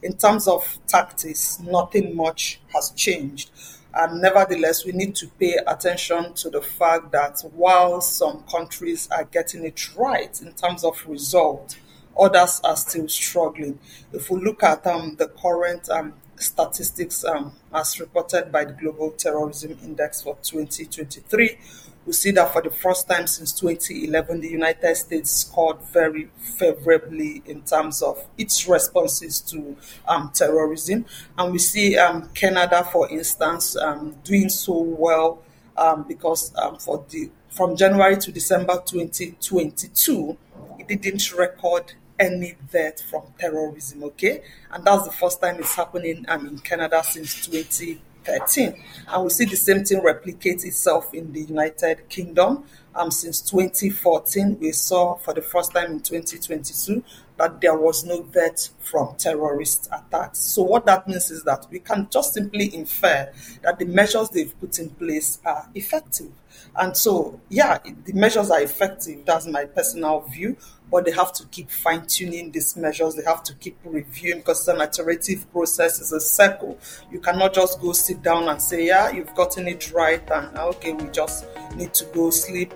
In 0.00 0.16
terms 0.16 0.46
of 0.46 0.78
tactics, 0.86 1.58
nothing 1.58 2.16
much 2.16 2.60
has 2.72 2.90
changed. 2.92 3.50
And 3.92 4.20
nevertheless, 4.20 4.84
we 4.84 4.92
need 4.92 5.16
to 5.16 5.26
pay 5.26 5.56
attention 5.66 6.34
to 6.34 6.50
the 6.50 6.62
fact 6.62 7.10
that 7.12 7.42
while 7.52 8.00
some 8.00 8.44
countries 8.44 9.08
are 9.10 9.24
getting 9.24 9.64
it 9.64 9.96
right 9.96 10.40
in 10.40 10.52
terms 10.52 10.84
of 10.84 11.04
result, 11.08 11.76
others 12.18 12.60
are 12.62 12.76
still 12.76 13.08
struggling. 13.08 13.78
If 14.12 14.30
we 14.30 14.40
look 14.40 14.62
at 14.62 14.86
um, 14.86 15.16
the 15.18 15.26
current 15.28 15.88
um, 15.90 16.14
statistics 16.36 17.24
um, 17.24 17.52
as 17.72 17.98
reported 18.00 18.52
by 18.52 18.64
the 18.64 18.72
Global 18.72 19.10
Terrorism 19.10 19.76
Index 19.82 20.22
for 20.22 20.36
2023, 20.42 21.58
we 22.06 22.12
see 22.12 22.30
that 22.32 22.52
for 22.52 22.62
the 22.62 22.70
first 22.70 23.08
time 23.08 23.26
since 23.26 23.52
2011, 23.52 24.40
the 24.40 24.48
United 24.48 24.96
States 24.96 25.30
scored 25.30 25.80
very 25.92 26.30
favorably 26.58 27.42
in 27.46 27.62
terms 27.62 28.02
of 28.02 28.26
its 28.38 28.66
responses 28.66 29.40
to 29.40 29.76
um, 30.08 30.30
terrorism. 30.34 31.04
And 31.36 31.52
we 31.52 31.58
see 31.58 31.96
um, 31.98 32.28
Canada, 32.34 32.84
for 32.90 33.08
instance, 33.10 33.76
um, 33.76 34.16
doing 34.24 34.48
so 34.48 34.80
well 34.80 35.42
um, 35.76 36.04
because 36.08 36.52
um, 36.56 36.78
for 36.78 37.04
the 37.10 37.30
from 37.50 37.76
January 37.76 38.16
to 38.16 38.30
December 38.32 38.80
2022, 38.86 40.36
it 40.78 40.86
didn't 40.86 41.32
record 41.32 41.92
any 42.18 42.54
death 42.70 43.02
from 43.02 43.22
terrorism, 43.38 44.04
okay? 44.04 44.42
And 44.70 44.84
that's 44.84 45.04
the 45.04 45.12
first 45.12 45.40
time 45.40 45.56
it's 45.58 45.74
happening 45.74 46.24
um, 46.28 46.46
in 46.46 46.58
Canada 46.58 47.02
since 47.02 47.46
20. 47.46 48.00
13. 48.24 48.74
And 49.08 49.24
we 49.24 49.30
see 49.30 49.44
the 49.44 49.56
same 49.56 49.84
thing 49.84 50.02
replicate 50.02 50.64
itself 50.64 51.12
in 51.14 51.32
the 51.32 51.40
United 51.42 52.08
Kingdom. 52.08 52.64
Um, 52.94 53.10
since 53.10 53.40
2014, 53.42 54.58
we 54.60 54.72
saw 54.72 55.14
for 55.16 55.32
the 55.32 55.42
first 55.42 55.72
time 55.72 55.92
in 55.92 56.00
2022 56.00 57.02
that 57.40 57.60
there 57.60 57.76
was 57.76 58.04
no 58.04 58.22
death 58.22 58.68
from 58.80 59.16
terrorist 59.16 59.88
attacks. 59.90 60.40
So, 60.40 60.62
what 60.62 60.84
that 60.86 61.08
means 61.08 61.30
is 61.30 61.42
that 61.44 61.66
we 61.70 61.78
can 61.78 62.06
just 62.10 62.34
simply 62.34 62.74
infer 62.74 63.32
that 63.62 63.78
the 63.78 63.86
measures 63.86 64.28
they've 64.28 64.58
put 64.60 64.78
in 64.78 64.90
place 64.90 65.40
are 65.44 65.66
effective. 65.74 66.30
And 66.76 66.94
so, 66.94 67.40
yeah, 67.48 67.78
the 68.04 68.12
measures 68.12 68.50
are 68.50 68.60
effective. 68.60 69.24
That's 69.24 69.46
my 69.46 69.64
personal 69.64 70.20
view 70.20 70.56
but 70.90 71.04
they 71.04 71.12
have 71.12 71.32
to 71.32 71.46
keep 71.46 71.70
fine 71.70 72.04
tuning 72.06 72.50
these 72.50 72.76
measures. 72.76 73.14
They 73.14 73.22
have 73.22 73.42
to 73.44 73.54
keep 73.54 73.78
reviewing 73.84 74.38
because 74.38 74.58
it's 74.60 74.68
an 74.68 74.80
iterative 74.80 75.50
process, 75.52 76.00
it's 76.00 76.12
a 76.12 76.20
circle. 76.20 76.78
You 77.12 77.20
cannot 77.20 77.54
just 77.54 77.80
go 77.80 77.92
sit 77.92 78.22
down 78.22 78.48
and 78.48 78.60
say, 78.60 78.86
Yeah, 78.86 79.10
you've 79.10 79.34
gotten 79.34 79.68
it 79.68 79.92
right, 79.92 80.28
and 80.30 80.56
okay, 80.58 80.92
we 80.92 81.08
just 81.10 81.46
need 81.76 81.94
to 81.94 82.04
go 82.06 82.30
sleep. 82.30 82.74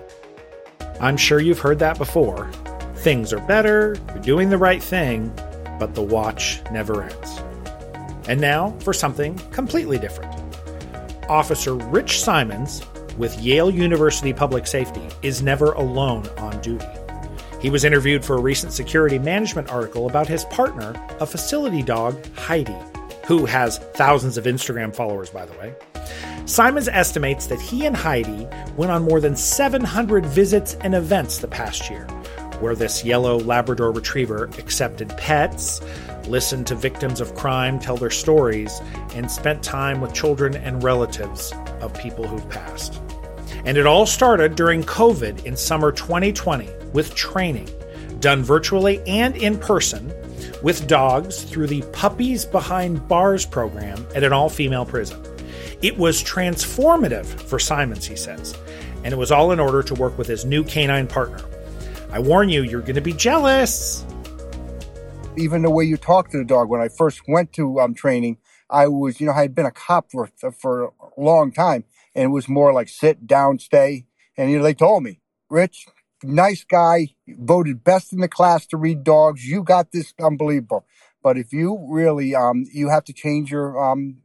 I'm 1.01 1.17
sure 1.17 1.41
you've 1.41 1.59
heard 1.59 1.81
that 1.81 1.99
before. 1.99 2.51
Things 3.05 3.35
are 3.35 3.41
better, 3.41 3.99
you're 4.15 4.23
doing 4.23 4.49
the 4.49 4.57
right 4.57 4.83
thing, 4.83 5.31
but 5.79 5.95
the 5.95 6.01
watch 6.01 6.63
never 6.73 7.03
ends. 7.03 7.39
And 8.27 8.41
now 8.41 8.71
for 8.79 8.95
something 8.95 9.37
completely 9.51 9.99
different. 9.99 10.35
Officer 11.29 11.75
Rich 11.75 12.23
Simons 12.23 12.81
with 13.19 13.39
Yale 13.39 13.71
University 13.71 14.33
Public 14.33 14.67
Safety 14.67 15.07
is 15.21 15.43
never 15.43 15.73
alone 15.73 16.27
on 16.39 16.59
duty. 16.63 16.87
He 17.61 17.69
was 17.69 17.85
interviewed 17.85 18.25
for 18.25 18.37
a 18.37 18.41
recent 18.41 18.73
security 18.73 19.19
management 19.19 19.69
article 19.69 20.09
about 20.09 20.27
his 20.27 20.47
partner, 20.47 20.95
a 21.21 21.27
facility 21.27 21.83
dog, 21.83 22.25
Heidi, 22.37 22.75
who 23.27 23.45
has 23.45 23.81
thousands 23.93 24.39
of 24.39 24.47
Instagram 24.47 24.97
followers, 24.97 25.29
by 25.29 25.45
the 25.45 25.53
way. 25.59 25.75
Simons 26.47 26.89
estimates 26.89 27.49
that 27.49 27.61
he 27.61 27.85
and 27.85 27.95
Heidi 27.97 28.49
went 28.79 28.91
on 28.91 29.03
more 29.03 29.21
than 29.21 29.37
700 29.37 30.25
visits 30.25 30.73
and 30.81 30.95
events 30.95 31.37
the 31.37 31.49
past 31.49 31.91
year, 31.91 32.07
where 32.65 32.75
this 32.75 33.05
yellow 33.05 33.39
Labrador 33.41 33.93
retriever 33.93 34.45
accepted 34.57 35.11
pets, 35.19 35.83
listened 36.27 36.67
to 36.67 36.75
victims 36.75 37.21
of 37.21 37.35
crime 37.35 37.79
tell 37.79 37.99
their 37.99 38.09
stories, 38.09 38.81
and 39.15 39.31
spent 39.31 39.63
time 39.63 40.01
with 40.01 40.15
children 40.15 40.57
and 40.57 40.83
relatives 40.83 41.53
of 41.83 41.93
people 41.93 42.27
who've 42.27 42.49
passed. 42.49 43.03
And 43.67 43.77
it 43.77 43.87
all 43.87 44.07
started 44.07 44.57
during 44.57 44.83
COVID 44.83 45.45
in 45.45 45.59
summer 45.59 45.93
2020 45.93 46.71
with 46.95 47.15
training 47.15 47.69
done 48.21 48.43
virtually 48.43 49.03
and 49.07 49.37
in 49.37 49.59
person 49.59 50.11
with 50.63 50.87
dogs 50.87 51.43
through 51.43 51.67
the 51.67 51.83
Puppies 51.93 52.47
Behind 52.47 53.07
Bars 53.07 53.45
program 53.45 54.07
at 54.15 54.25
an 54.25 54.33
all 54.33 54.49
female 54.49 54.87
prison. 54.87 55.23
It 55.83 55.99
was 55.99 56.25
transformative 56.25 57.27
for 57.27 57.59
Simons, 57.59 58.07
he 58.07 58.17
says, 58.17 58.57
and 59.03 59.13
it 59.13 59.19
was 59.19 59.31
all 59.31 59.53
in 59.53 59.61
order 59.61 59.83
to 59.83 59.95
work 59.95 60.17
with 60.17 60.29
his 60.29 60.47
new 60.47 60.65
canine 60.65 61.07
partner. 61.07 61.45
I 62.15 62.21
warn 62.21 62.49
you, 62.49 62.63
you're 62.63 62.81
going 62.81 62.95
to 62.95 63.01
be 63.01 63.13
jealous. 63.13 64.07
Even 65.37 65.63
the 65.63 65.71
way 65.71 65.83
you 65.83 65.97
talk 65.97 66.31
to 66.31 66.39
the 66.39 66.45
dog. 66.45 66.69
When 66.69 66.81
I 66.81 66.87
first 66.87 67.23
went 67.27 67.53
to 67.55 67.81
um, 67.81 67.93
training, 67.93 68.39
I 68.71 68.87
was, 68.87 69.21
you 69.21 69.27
know, 69.27 69.33
I 69.33 69.43
had 69.43 69.53
been 69.53 69.67
a 69.67 69.73
cop 69.73 70.13
for 70.13 70.31
for 70.61 70.85
a 70.85 70.91
long 71.21 71.51
time, 71.51 71.83
and 72.15 72.27
it 72.27 72.29
was 72.29 72.49
more 72.49 72.73
like 72.73 72.89
sit 72.89 73.27
down, 73.27 73.59
stay. 73.59 74.07
And 74.37 74.49
you 74.49 74.59
know, 74.59 74.63
they 74.63 74.75
told 74.75 75.03
me, 75.03 75.19
Rich, 75.51 75.89
nice 76.23 76.63
guy, 76.63 77.17
voted 77.27 77.83
best 77.83 78.13
in 78.13 78.21
the 78.21 78.29
class 78.29 78.65
to 78.67 78.77
read 78.77 79.03
dogs. 79.03 79.45
You 79.45 79.65
got 79.65 79.91
this 79.91 80.15
unbelievable. 80.23 80.87
But 81.21 81.37
if 81.37 81.53
you 81.53 81.85
really, 81.91 82.33
um, 82.33 82.65
you 82.73 82.91
have 82.91 83.03
to 83.07 83.13
change 83.13 83.51
your 83.51 83.77
um, 83.77 84.19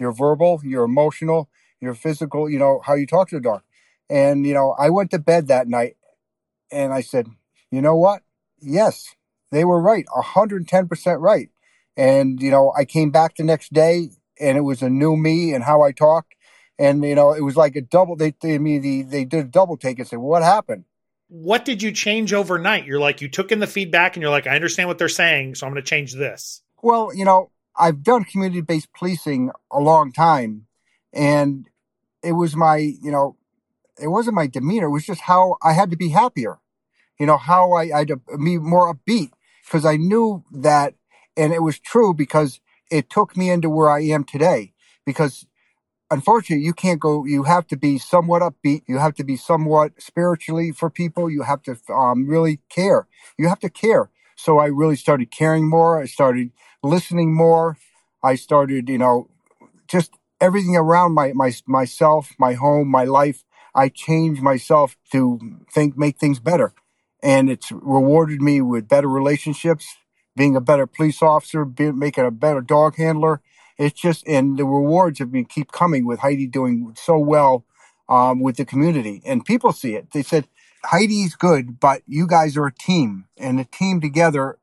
your 0.00 0.12
verbal, 0.12 0.62
your 0.64 0.84
emotional, 0.84 1.50
your 1.78 1.92
physical, 1.92 2.48
you 2.48 2.58
know, 2.58 2.80
how 2.86 2.94
you 2.94 3.06
talk 3.06 3.28
to 3.28 3.34
the 3.34 3.42
dog. 3.42 3.60
And, 4.08 4.46
you 4.46 4.54
know, 4.54 4.74
I 4.78 4.88
went 4.88 5.10
to 5.10 5.18
bed 5.18 5.48
that 5.48 5.68
night 5.68 5.98
and 6.70 6.92
I 6.92 7.00
said, 7.00 7.28
you 7.70 7.82
know 7.82 7.96
what? 7.96 8.22
Yes, 8.60 9.14
they 9.50 9.64
were 9.64 9.80
right, 9.80 10.04
110% 10.06 11.20
right. 11.20 11.48
And, 11.96 12.40
you 12.40 12.50
know, 12.50 12.72
I 12.76 12.84
came 12.84 13.10
back 13.10 13.36
the 13.36 13.44
next 13.44 13.72
day 13.72 14.10
and 14.38 14.56
it 14.56 14.62
was 14.62 14.82
a 14.82 14.88
new 14.88 15.16
me 15.16 15.52
and 15.52 15.64
how 15.64 15.82
I 15.82 15.92
talked. 15.92 16.34
And, 16.78 17.04
you 17.04 17.14
know, 17.14 17.32
it 17.32 17.40
was 17.40 17.56
like 17.56 17.74
a 17.74 17.80
double, 17.80 18.14
they, 18.14 18.34
they, 18.40 18.54
I 18.54 18.58
mean, 18.58 18.82
they, 18.82 19.02
they 19.02 19.24
did 19.24 19.46
a 19.46 19.48
double 19.48 19.76
take 19.76 19.98
and 19.98 20.06
said, 20.06 20.20
what 20.20 20.42
happened? 20.42 20.84
What 21.28 21.64
did 21.64 21.82
you 21.82 21.90
change 21.92 22.32
overnight? 22.32 22.86
You're 22.86 23.00
like, 23.00 23.20
you 23.20 23.28
took 23.28 23.50
in 23.52 23.58
the 23.58 23.66
feedback 23.66 24.16
and 24.16 24.22
you're 24.22 24.30
like, 24.30 24.46
I 24.46 24.54
understand 24.54 24.88
what 24.88 24.98
they're 24.98 25.08
saying, 25.08 25.56
so 25.56 25.66
I'm 25.66 25.72
going 25.72 25.82
to 25.82 25.88
change 25.88 26.14
this. 26.14 26.62
Well, 26.80 27.12
you 27.14 27.24
know, 27.24 27.50
I've 27.76 28.02
done 28.02 28.24
community 28.24 28.60
based 28.60 28.92
policing 28.92 29.50
a 29.70 29.78
long 29.78 30.12
time, 30.12 30.66
and 31.12 31.68
it 32.22 32.32
was 32.32 32.56
my, 32.56 32.76
you 32.76 33.10
know, 33.10 33.36
it 34.00 34.08
wasn't 34.08 34.36
my 34.36 34.46
demeanor. 34.46 34.86
It 34.86 34.92
was 34.92 35.06
just 35.06 35.22
how 35.22 35.56
I 35.62 35.72
had 35.72 35.90
to 35.90 35.96
be 35.96 36.10
happier. 36.10 36.58
You 37.18 37.26
know, 37.26 37.36
how 37.36 37.72
I, 37.72 37.86
had 37.88 38.08
to 38.08 38.20
be 38.42 38.58
more 38.58 38.94
upbeat 38.94 39.30
because 39.64 39.84
I 39.84 39.96
knew 39.96 40.44
that, 40.52 40.94
and 41.36 41.52
it 41.52 41.62
was 41.62 41.78
true 41.78 42.14
because 42.14 42.60
it 42.90 43.10
took 43.10 43.36
me 43.36 43.50
into 43.50 43.68
where 43.68 43.90
I 43.90 44.02
am 44.02 44.24
today. 44.24 44.72
Because 45.04 45.46
unfortunately, 46.10 46.64
you 46.64 46.72
can't 46.72 47.00
go, 47.00 47.24
you 47.24 47.44
have 47.44 47.66
to 47.68 47.76
be 47.76 47.98
somewhat 47.98 48.42
upbeat. 48.42 48.82
You 48.86 48.98
have 48.98 49.14
to 49.14 49.24
be 49.24 49.36
somewhat 49.36 49.92
spiritually 50.00 50.72
for 50.72 50.90
people. 50.90 51.30
You 51.30 51.42
have 51.42 51.62
to 51.64 51.76
um, 51.92 52.28
really 52.28 52.60
care. 52.68 53.08
You 53.36 53.48
have 53.48 53.60
to 53.60 53.70
care. 53.70 54.10
So 54.36 54.58
I 54.58 54.66
really 54.66 54.96
started 54.96 55.30
caring 55.30 55.68
more. 55.68 56.00
I 56.00 56.06
started 56.06 56.50
listening 56.82 57.34
more. 57.34 57.76
I 58.22 58.36
started, 58.36 58.88
you 58.88 58.98
know, 58.98 59.28
just 59.88 60.12
everything 60.40 60.76
around 60.76 61.14
my, 61.14 61.32
my 61.34 61.52
myself, 61.66 62.34
my 62.38 62.54
home, 62.54 62.88
my 62.88 63.04
life. 63.04 63.44
I 63.78 63.88
changed 63.88 64.42
myself 64.42 64.96
to 65.12 65.38
think, 65.72 65.96
make 65.96 66.18
things 66.18 66.40
better. 66.40 66.74
And 67.22 67.48
it's 67.48 67.70
rewarded 67.70 68.40
me 68.42 68.60
with 68.60 68.88
better 68.88 69.08
relationships, 69.08 69.86
being 70.36 70.56
a 70.56 70.60
better 70.60 70.86
police 70.86 71.22
officer, 71.22 71.64
being, 71.64 71.96
making 71.96 72.26
a 72.26 72.32
better 72.32 72.60
dog 72.60 72.96
handler. 72.96 73.40
It's 73.78 74.00
just, 74.00 74.26
and 74.26 74.58
the 74.58 74.64
rewards 74.64 75.20
have 75.20 75.30
been 75.30 75.44
keep 75.44 75.70
coming 75.70 76.04
with 76.04 76.18
Heidi 76.18 76.48
doing 76.48 76.94
so 76.96 77.18
well 77.18 77.64
um, 78.08 78.40
with 78.40 78.56
the 78.56 78.64
community. 78.64 79.22
And 79.24 79.44
people 79.44 79.72
see 79.72 79.94
it. 79.94 80.10
They 80.12 80.24
said, 80.24 80.48
Heidi's 80.84 81.36
good, 81.36 81.78
but 81.78 82.02
you 82.06 82.26
guys 82.26 82.56
are 82.56 82.66
a 82.66 82.74
team, 82.74 83.26
and 83.36 83.58
the 83.58 83.64
team 83.64 84.00
together 84.00 84.58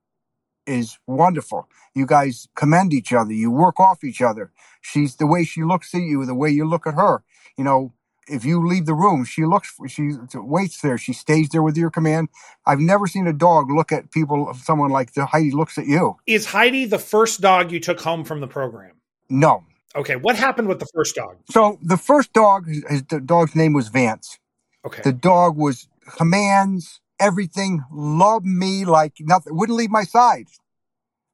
is 0.66 0.98
wonderful. 1.08 1.70
You 1.94 2.06
guys 2.06 2.48
commend 2.56 2.94
each 2.94 3.14
other. 3.14 3.32
You 3.32 3.50
work 3.52 3.80
off 3.80 4.04
each 4.04 4.22
other. 4.22 4.52
She's 4.82 5.16
the 5.16 5.28
way 5.28 5.46
she 5.46 5.64
looks 5.64 5.94
at 5.96 6.02
you, 6.02 6.26
the 6.26 6.36
way 6.36 6.50
you 6.50 6.68
look 6.68 6.86
at 6.86 6.96
her. 6.96 7.24
You 7.58 7.64
know, 7.64 7.94
if 8.28 8.44
you 8.46 8.66
leave 8.66 8.86
the 8.86 8.94
room, 8.94 9.26
she 9.26 9.46
looks, 9.46 9.74
she 9.88 10.12
waits 10.34 10.82
there. 10.82 10.98
She 10.98 11.14
stays 11.14 11.50
there 11.50 11.62
with 11.62 11.78
your 11.78 11.90
command. 11.90 12.30
I've 12.66 12.80
never 12.80 13.08
seen 13.08 13.28
a 13.28 13.34
dog 13.34 13.70
look 13.70 13.92
at 13.92 14.12
people, 14.12 14.54
someone 14.54 14.92
like 14.92 15.14
the 15.14 15.26
Heidi 15.26 15.52
looks 15.52 15.78
at 15.78 15.86
you. 15.86 16.18
Is 16.26 16.48
Heidi 16.48 16.86
the 16.86 17.00
first 17.00 17.42
dog 17.42 17.72
you 17.72 17.80
took 17.80 18.02
home 18.02 18.24
from 18.24 18.40
the 18.42 18.48
program? 18.48 18.94
No. 19.30 19.64
Okay. 19.96 20.16
What 20.16 20.36
happened 20.36 20.68
with 20.68 20.80
the 20.80 20.88
first 20.94 21.16
dog? 21.16 21.38
So 21.50 21.80
the 21.82 21.98
first 21.98 22.34
dog, 22.34 22.68
his, 22.68 23.04
the 23.04 23.22
dog's 23.22 23.56
name 23.56 23.74
was 23.74 23.88
Vance. 23.88 24.40
Okay. 24.86 25.02
The 25.04 25.14
dog 25.14 25.58
was 25.58 25.88
commands, 26.18 27.00
everything, 27.20 27.84
loved 27.92 28.46
me 28.46 28.86
like 28.86 29.14
nothing, 29.20 29.56
wouldn't 29.56 29.78
leave 29.78 29.90
my 29.90 30.04
side. 30.04 30.48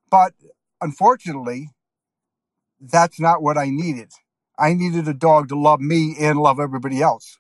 But 0.10 0.34
unfortunately, 0.80 1.70
that's 2.80 3.20
not 3.20 3.42
what 3.42 3.58
I 3.58 3.70
needed. 3.70 4.12
I 4.62 4.74
needed 4.74 5.08
a 5.08 5.14
dog 5.14 5.50
to 5.50 5.60
love 5.60 5.82
me 5.82 6.16
and 6.20 6.38
love 6.40 6.60
everybody 6.60 7.02
else. 7.02 7.40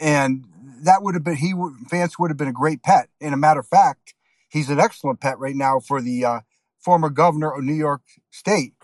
and 0.00 0.44
that 0.82 1.02
would 1.02 1.14
have 1.14 1.24
been, 1.24 1.36
he 1.36 1.54
would, 1.54 1.74
Vance 1.88 2.18
would 2.18 2.30
have 2.30 2.36
been 2.36 2.48
a 2.48 2.52
great 2.52 2.82
pet. 2.82 3.08
And 3.20 3.32
a 3.32 3.38
matter 3.38 3.60
of 3.60 3.66
fact, 3.66 4.14
he's 4.48 4.68
an 4.68 4.78
excellent 4.78 5.20
pet 5.20 5.38
right 5.38 5.56
now 5.56 5.80
for 5.80 6.02
the 6.02 6.24
uh, 6.24 6.40
former 6.78 7.08
governor 7.08 7.50
of 7.50 7.64
New 7.64 7.74
York 7.74 8.02
State, 8.30 8.74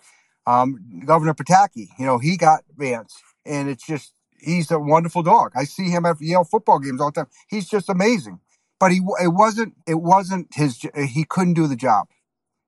um, 0.47 1.03
Governor 1.05 1.35
Pataki. 1.35 1.89
You 1.99 2.07
know, 2.07 2.19
he 2.19 2.37
got 2.37 2.65
Vance. 2.77 3.21
And 3.45 3.69
it's 3.69 3.87
just, 3.87 4.15
he's 4.39 4.71
a 4.71 4.79
wonderful 4.79 5.23
dog. 5.23 5.53
I 5.55 5.65
see 5.65 5.91
him 5.91 6.07
at 6.07 6.21
Yale 6.21 6.45
football 6.45 6.79
games 6.79 7.01
all 7.01 7.11
the 7.11 7.21
time. 7.21 7.31
He's 7.49 7.69
just 7.69 7.89
amazing. 7.89 8.41
But 8.79 8.93
he 8.93 9.03
it 9.23 9.29
wasn't 9.29 9.75
it 9.87 10.01
wasn't 10.01 10.49
his 10.55 10.81
he 10.97 11.25
couldn't 11.25 11.53
do 11.53 11.67
the 11.67 11.77
job, 11.77 12.09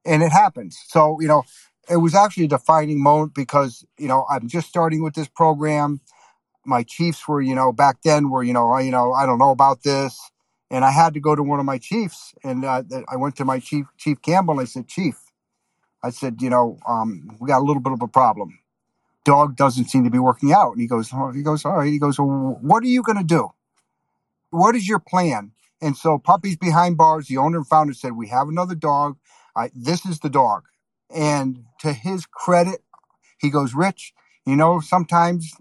and 0.04 0.22
it 0.22 0.30
happens. 0.30 0.78
So 0.86 1.18
you 1.22 1.26
know 1.26 1.44
it 1.90 1.98
was 1.98 2.14
actually 2.14 2.44
a 2.44 2.48
defining 2.48 3.02
moment 3.02 3.34
because 3.34 3.84
you 3.98 4.08
know 4.08 4.26
I'm 4.30 4.48
just 4.48 4.68
starting 4.68 5.02
with 5.02 5.14
this 5.14 5.28
program. 5.28 6.00
My 6.66 6.82
chiefs 6.84 7.28
were 7.28 7.42
you 7.42 7.54
know 7.54 7.72
back 7.72 8.02
then 8.04 8.30
were 8.30 8.42
you 8.44 8.54
know 8.54 8.72
I, 8.72 8.82
you 8.82 8.92
know 8.92 9.12
I 9.12 9.26
don't 9.26 9.38
know 9.38 9.50
about 9.52 9.82
this, 9.84 10.18
and 10.70 10.84
I 10.84 10.92
had 10.92 11.14
to 11.14 11.20
go 11.20 11.36
to 11.36 11.42
one 11.42 11.60
of 11.60 11.66
my 11.66 11.78
chiefs, 11.78 12.34
and 12.44 12.64
uh, 12.64 12.82
I 13.08 13.16
went 13.16 13.36
to 13.36 13.44
my 13.46 13.60
chief 13.60 13.86
Chief 13.98 14.22
Campbell. 14.22 14.54
and 14.54 14.62
I 14.62 14.64
said, 14.66 14.88
Chief, 14.88 15.18
I 16.02 16.10
said 16.10 16.42
you 16.42 16.50
know 16.50 16.78
um, 16.88 17.36
we 17.40 17.48
got 17.48 17.60
a 17.60 17.64
little 17.64 17.82
bit 17.82 17.92
of 17.94 18.02
a 18.02 18.08
problem 18.08 18.50
dog 19.24 19.56
doesn't 19.56 19.86
seem 19.90 20.04
to 20.04 20.10
be 20.10 20.20
working 20.20 20.52
out. 20.52 20.72
And 20.72 20.82
he 20.82 20.88
goes, 20.88 21.10
oh, 21.14 21.32
he 21.32 21.42
goes, 21.42 21.66
all 21.66 21.78
right. 21.78 21.92
He 21.92 22.00
goes, 22.00 22.18
well, 22.20 22.58
what 22.62 22.84
are 22.84 22.88
you 22.88 23.02
going 23.04 23.18
to 23.18 23.24
do? 23.24 23.50
What 24.50 24.76
is 24.76 24.88
your 24.88 25.00
plan? 25.00 25.52
And 25.82 25.96
so 25.96 26.18
Puppies 26.18 26.56
Behind 26.56 26.96
Bars, 26.98 27.28
the 27.28 27.38
owner 27.38 27.58
and 27.58 27.66
founder 27.66 27.94
said, 27.94 28.14
we 28.14 28.28
have 28.28 28.48
another 28.48 28.74
dog. 28.74 29.18
I, 29.56 29.70
this 29.74 30.06
is 30.06 30.20
the 30.20 30.30
dog. 30.30 30.64
And 31.14 31.64
to 31.80 31.92
his 31.92 32.26
credit, 32.26 32.82
he 33.38 33.50
goes, 33.50 33.74
Rich, 33.74 34.14
you 34.46 34.56
know, 34.56 34.80
sometimes 34.80 35.52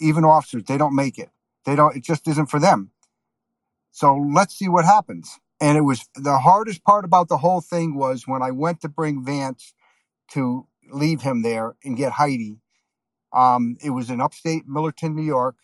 even 0.00 0.24
officers, 0.24 0.64
they 0.64 0.78
don't 0.78 0.94
make 0.94 1.18
it. 1.18 1.30
They 1.64 1.76
don't, 1.76 1.96
it 1.96 2.04
just 2.04 2.26
isn't 2.28 2.46
for 2.46 2.60
them. 2.60 2.90
So 3.92 4.16
let's 4.16 4.54
see 4.54 4.68
what 4.68 4.84
happens. 4.84 5.38
And 5.60 5.76
it 5.76 5.82
was 5.82 6.08
the 6.14 6.38
hardest 6.38 6.84
part 6.84 7.04
about 7.04 7.28
the 7.28 7.38
whole 7.38 7.60
thing 7.60 7.96
was 7.96 8.26
when 8.26 8.42
I 8.42 8.50
went 8.50 8.80
to 8.82 8.88
bring 8.88 9.24
Vance 9.24 9.74
to 10.32 10.66
leave 10.90 11.22
him 11.22 11.42
there 11.42 11.76
and 11.84 11.96
get 11.96 12.12
Heidi 12.12 12.58
um, 13.32 13.76
it 13.82 13.90
was 13.90 14.10
in 14.10 14.20
upstate 14.20 14.68
Millerton, 14.68 15.14
New 15.14 15.22
York. 15.22 15.56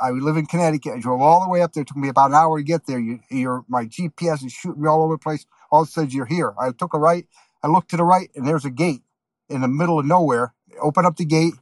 I 0.00 0.10
live 0.10 0.36
in 0.36 0.46
Connecticut. 0.46 0.94
I 0.94 1.00
drove 1.00 1.20
all 1.20 1.42
the 1.42 1.50
way 1.50 1.62
up 1.62 1.72
there. 1.72 1.82
It 1.82 1.88
took 1.88 1.96
me 1.96 2.08
about 2.08 2.30
an 2.30 2.36
hour 2.36 2.58
to 2.58 2.64
get 2.64 2.86
there. 2.86 3.00
You, 3.00 3.20
your 3.30 3.64
my 3.68 3.86
GPS 3.86 4.44
is 4.44 4.52
shooting 4.52 4.82
me 4.82 4.88
all 4.88 5.02
over 5.02 5.14
the 5.14 5.18
place. 5.18 5.44
All 5.72 5.82
it 5.82 5.88
says 5.88 6.14
you're 6.14 6.26
here. 6.26 6.54
I 6.60 6.70
took 6.70 6.94
a 6.94 6.98
right. 6.98 7.26
I 7.62 7.68
looked 7.68 7.90
to 7.90 7.96
the 7.96 8.04
right, 8.04 8.30
and 8.34 8.46
there's 8.46 8.64
a 8.64 8.70
gate 8.70 9.02
in 9.48 9.60
the 9.60 9.68
middle 9.68 9.98
of 9.98 10.06
nowhere. 10.06 10.54
Open 10.80 11.04
up 11.04 11.16
the 11.16 11.24
gate, 11.24 11.54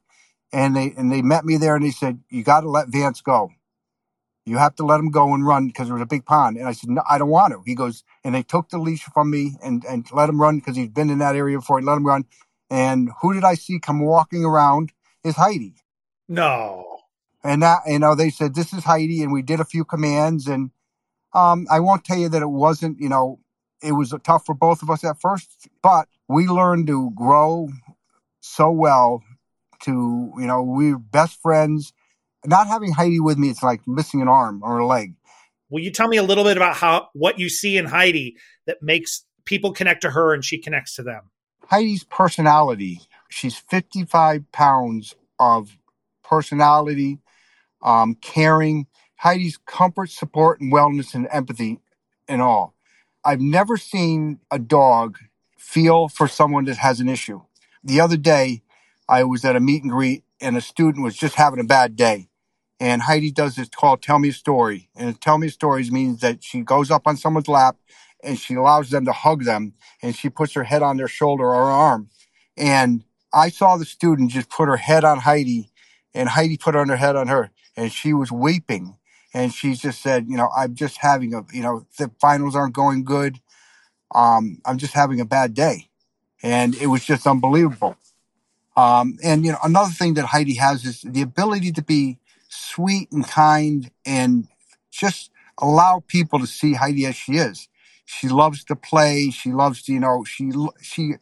and 0.53 0.77
they 0.77 0.93
and 0.97 1.11
they 1.11 1.23
met 1.23 1.45
me 1.45 1.57
there, 1.57 1.77
and 1.77 1.85
they 1.85 1.91
said, 1.91 2.21
"You 2.29 2.43
got 2.43 2.63
to 2.63 2.71
let 2.71 2.89
Vance 2.89 3.21
go." 3.21 3.51
You 4.47 4.59
have 4.59 4.77
to 4.77 4.85
let 4.87 5.01
him 5.01 5.11
go 5.11 5.35
and 5.35 5.45
run 5.45 5.67
because 5.67 5.89
there 5.89 5.95
was 5.95 6.03
a 6.03 6.07
big 6.07 6.25
pond. 6.25 6.57
And 6.57 6.69
I 6.69 6.73
said, 6.73 6.89
no, 6.89 7.03
I 7.11 7.19
don't 7.19 7.29
want 7.29 7.53
to. 7.53 7.63
He 7.67 7.75
goes, 7.75 8.05
and 8.23 8.33
they 8.33 8.45
took 8.45 8.69
the 8.69 8.79
leash 8.79 9.03
from 9.03 9.29
me 9.29 9.57
and, 9.63 9.85
and 9.85 10.07
let 10.13 10.29
him 10.29 10.41
run 10.41 10.59
because 10.59 10.77
he'd 10.77 10.95
been 10.95 11.11
in 11.11 11.19
that 11.19 11.35
area 11.35 11.59
before. 11.59 11.81
He 11.81 11.85
let 11.85 11.97
him 11.97 12.07
run. 12.07 12.27
And 12.71 13.11
who 13.21 13.35
did 13.35 13.43
I 13.43 13.55
see 13.55 13.81
come 13.81 14.01
walking 14.01 14.45
around 14.45 14.93
is 15.25 15.35
Heidi. 15.35 15.75
No. 16.29 17.01
And 17.43 17.61
that, 17.63 17.81
you 17.89 17.99
know, 17.99 18.15
they 18.15 18.31
said, 18.31 18.55
this 18.55 18.73
is 18.73 18.85
Heidi. 18.85 19.21
And 19.25 19.33
we 19.33 19.43
did 19.43 19.59
a 19.59 19.65
few 19.65 19.85
commands. 19.85 20.47
And 20.47 20.71
um, 21.35 21.67
I 21.69 21.81
won't 21.81 22.05
tell 22.05 22.19
you 22.19 22.29
that 22.29 22.43
it 22.43 22.51
wasn't, 22.51 23.01
you 23.01 23.09
know, 23.09 23.41
it 23.83 23.93
was 23.93 24.15
tough 24.25 24.47
for 24.47 24.55
both 24.55 24.83
of 24.83 24.91
us 24.91 25.05
at 25.05 25.21
first, 25.21 25.69
but 25.83 26.09
we 26.29 26.47
learned 26.47 26.87
to 26.89 27.11
grow 27.15 27.69
so 28.41 28.71
well 28.71 29.23
to, 29.83 30.33
you 30.39 30.47
know, 30.47 30.63
we're 30.63 30.99
best 30.99 31.41
friends. 31.41 31.93
Not 32.45 32.67
having 32.67 32.93
Heidi 32.93 33.21
with 33.21 33.39
me, 33.39 33.51
it's 33.51 33.63
like 33.63 33.87
missing 33.87 34.23
an 34.23 34.29
arm 34.29 34.63
or 34.63 34.79
a 34.79 34.87
leg. 34.87 35.15
Will 35.69 35.83
you 35.83 35.91
tell 35.91 36.09
me 36.09 36.17
a 36.17 36.23
little 36.23 36.45
bit 36.45 36.57
about 36.57 36.77
how 36.77 37.09
what 37.13 37.39
you 37.39 37.49
see 37.49 37.77
in 37.77 37.87
Heidi 37.87 38.37
that 38.67 38.83
makes 38.83 39.25
people 39.45 39.73
connect 39.73 40.03
to 40.03 40.11
her 40.11 40.33
and 40.33 40.45
she 40.45 40.59
connects 40.59 40.95
to 40.97 41.03
them? 41.03 41.31
Heidi's 41.69 42.05
personality. 42.05 43.01
She's 43.29 43.57
55 43.57 44.51
pounds 44.53 45.17
of 45.39 45.77
personality, 46.23 47.19
um, 47.83 48.15
caring. 48.15 48.87
Heidi's 49.17 49.57
comfort, 49.57 50.11
support, 50.11 50.61
and 50.61 50.73
wellness 50.73 51.15
and 51.15 51.27
empathy 51.33 51.81
and 52.29 52.41
all. 52.41 52.76
I've 53.27 53.41
never 53.41 53.77
seen 53.77 54.39
a 54.53 54.59
dog 54.61 55.19
feel 55.59 56.07
for 56.07 56.29
someone 56.29 56.65
that 56.67 56.77
has 56.77 57.01
an 57.01 57.09
issue. 57.09 57.43
The 57.83 58.01
other 58.01 58.17
day, 58.17 58.63
I 59.09 59.25
was 59.25 59.45
at 59.45 59.57
a 59.57 59.61
meet 59.61 59.83
and 59.83 59.91
greet 59.91 60.23
and 60.41 60.57
a 60.57 60.61
student 60.61 61.03
was 61.03 61.17
just 61.17 61.35
having 61.35 61.59
a 61.59 61.65
bad 61.65 61.97
day. 61.97 62.29
And 62.79 63.03
Heidi 63.03 63.33
does 63.33 63.57
this 63.57 63.69
called 63.69 64.01
Tell 64.01 64.21
Me 64.21 64.29
a 64.29 64.33
Story. 64.33 64.91
And 64.95 65.21
Tell 65.21 65.39
Me 65.39 65.49
Stories 65.49 65.91
means 65.91 66.21
that 66.21 66.45
she 66.45 66.61
goes 66.61 66.89
up 66.89 67.03
on 67.05 67.17
someone's 67.17 67.49
lap 67.49 67.77
and 68.23 68.39
she 68.39 68.55
allows 68.55 68.91
them 68.91 69.05
to 69.07 69.13
hug 69.13 69.43
them 69.43 69.73
and 70.01 70.15
she 70.15 70.29
puts 70.29 70.53
her 70.53 70.63
head 70.63 70.83
on 70.83 70.97
their 70.97 71.09
shoulder 71.09 71.47
or 71.47 71.65
arm. 71.65 72.11
And 72.57 73.03
I 73.35 73.49
saw 73.49 73.77
the 73.77 73.85
student 73.85 74.31
just 74.31 74.51
put 74.51 74.69
her 74.69 74.77
head 74.77 75.03
on 75.03 75.19
Heidi 75.19 75.73
and 76.15 76.29
Heidi 76.29 76.59
put 76.59 76.77
her 76.77 76.95
head 76.95 77.17
on 77.17 77.27
her 77.27 77.51
and 77.77 77.93
she 77.93 78.13
was 78.13 78.31
weeping. 78.31 78.99
And 79.37 79.53
she 79.53 79.75
just 79.75 80.01
said, 80.01 80.29
you 80.31 80.37
know, 80.39 80.49
I'm 80.57 80.75
just 80.75 80.97
having 80.97 81.35
a, 81.35 81.45
you 81.53 81.61
know, 81.61 81.87
the 81.99 82.11
finals 82.23 82.57
aren't 82.57 82.75
going 82.75 83.05
good. 83.05 83.39
Um, 84.15 84.63
I'm 84.65 84.79
just 84.79 84.95
having 84.95 85.21
a 85.21 85.27
bad 85.27 85.53
day. 85.53 85.91
And 86.43 86.75
it 86.77 86.87
was 86.87 87.05
just 87.05 87.27
unbelievable. 87.27 87.99
Um, 88.79 89.19
and 89.23 89.45
you 89.45 89.53
know, 89.53 89.59
another 89.63 89.91
thing 89.91 90.15
that 90.15 90.25
Heidi 90.25 90.55
has 90.55 90.87
is 90.87 91.03
the 91.03 91.21
ability 91.21 91.73
to 91.73 91.83
be 91.83 92.19
sweet 92.49 93.13
and 93.13 93.29
kind 93.29 93.91
and 94.07 94.49
just 94.91 95.31
allow 95.59 96.03
people 96.07 96.39
to 96.39 96.47
see 96.47 96.73
Heidi 96.73 97.05
as 97.05 97.17
she 97.17 97.33
is. 97.33 97.69
She 98.07 98.29
loves 98.29 98.65
to 98.65 98.77
play. 98.77 99.29
She 99.29 99.53
loves 99.53 99.83
to, 99.83 99.93
you 99.93 100.01
know, 100.01 100.25
she 100.25 100.51
she 100.81 101.13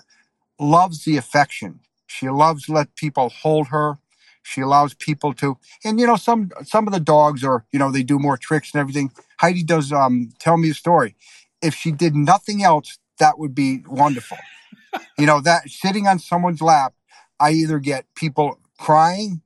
loves 0.61 1.05
the 1.05 1.17
affection. 1.17 1.81
She 2.07 2.29
loves 2.29 2.69
let 2.69 2.95
people 2.95 3.29
hold 3.29 3.69
her. 3.69 3.99
She 4.47 4.61
allows 4.61 4.95
people 4.95 5.33
to, 5.35 5.59
and 5.85 5.99
you 5.99 6.07
know, 6.07 6.17
some 6.17 6.51
some 6.65 6.87
of 6.87 6.93
the 6.93 7.01
dogs 7.01 7.43
are, 7.43 7.65
you 7.73 7.79
know, 7.79 7.91
they 7.91 8.03
do 8.03 8.19
more 8.19 8.37
tricks 8.37 8.73
and 8.73 8.81
everything. 8.81 9.11
Heidi 9.39 9.65
does. 9.65 9.91
Um, 9.91 10.31
tell 10.39 10.57
me 10.57 10.71
a 10.71 10.75
story. 10.75 11.17
If 11.63 11.75
she 11.75 11.91
did 11.91 12.15
nothing 12.15 12.63
else, 12.63 12.99
that 13.19 13.39
would 13.39 13.55
be 13.55 13.83
wonderful. 13.89 14.37
you 15.19 15.27
know, 15.27 15.41
that 15.41 15.69
sitting 15.69 16.07
on 16.07 16.19
someone's 16.19 16.61
lap 16.61 16.95
I 17.41 17.51
either 17.53 17.79
get 17.79 18.07
people 18.15 18.59
crying, 18.79 19.43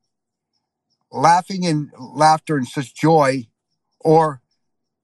laughing 1.10 1.66
and 1.66 1.90
laughter 1.98 2.56
and 2.56 2.66
such 2.66 2.94
joy, 2.94 3.46
or 4.00 4.40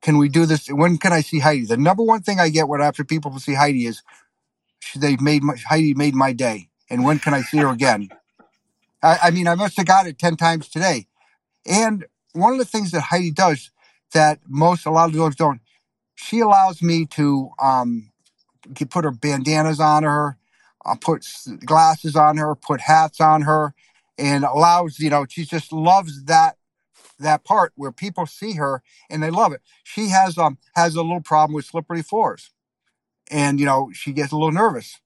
can 0.02 0.18
we 0.18 0.28
do 0.28 0.46
this? 0.46 0.68
When 0.68 0.98
can 0.98 1.12
I 1.12 1.22
see 1.22 1.38
Heidi? 1.38 1.66
The 1.66 1.76
number 1.76 2.02
one 2.02 2.22
thing 2.22 2.40
I 2.40 2.50
get 2.50 2.68
when 2.68 2.80
after 2.80 3.04
people 3.04 3.38
see 3.38 3.54
Heidi 3.54 3.86
is 3.86 4.02
they've 4.96 5.20
made 5.20 5.42
my, 5.42 5.54
Heidi 5.68 5.94
made 5.94 6.14
my 6.14 6.32
day, 6.32 6.68
and 6.90 7.04
when 7.04 7.18
can 7.18 7.34
I 7.34 7.42
see 7.42 7.58
her 7.58 7.68
again? 7.68 8.10
I, 9.04 9.18
I 9.24 9.32
mean, 9.32 9.48
I 9.48 9.56
must 9.56 9.78
have 9.78 9.86
got 9.86 10.08
it 10.08 10.18
ten 10.18 10.36
times 10.36 10.68
today. 10.70 11.08
And 11.66 12.06
one 12.34 12.52
of 12.54 12.60
the 12.60 12.66
things 12.66 12.92
that 12.92 13.02
Heidi 13.02 13.32
does 13.32 13.70
that 14.14 14.40
most 14.48 14.86
a 14.86 14.92
lot 14.92 15.10
of 15.10 15.16
dogs 15.16 15.36
don't, 15.36 15.60
she 16.16 16.40
allows 16.40 16.82
me 16.82 17.06
to 17.06 17.50
um, 17.62 18.12
put 18.90 19.04
her 19.04 19.10
bandanas 19.12 19.80
on 19.80 20.04
her 20.04 20.38
uh, 20.86 20.96
put 20.96 21.26
glasses 21.64 22.16
on 22.16 22.36
her, 22.36 22.54
put 22.54 22.82
hats 22.82 23.20
on 23.20 23.42
her, 23.42 23.74
and 24.18 24.44
allows 24.44 24.98
you 24.98 25.10
know 25.10 25.26
she 25.28 25.44
just 25.44 25.72
loves 25.72 26.24
that 26.24 26.56
that 27.18 27.44
part 27.44 27.72
where 27.76 27.92
people 27.92 28.26
see 28.26 28.54
her 28.54 28.82
and 29.10 29.22
they 29.22 29.30
love 29.30 29.52
it. 29.52 29.62
She 29.84 30.08
has 30.08 30.38
um 30.38 30.58
has 30.76 30.94
a 30.94 31.02
little 31.02 31.22
problem 31.22 31.54
with 31.54 31.64
slippery 31.66 32.02
floors, 32.02 32.50
and 33.30 33.60
you 33.60 33.66
know 33.66 33.90
she 33.94 34.12
gets 34.12 34.32
a 34.32 34.36
little 34.36 34.52
nervous, 34.52 35.00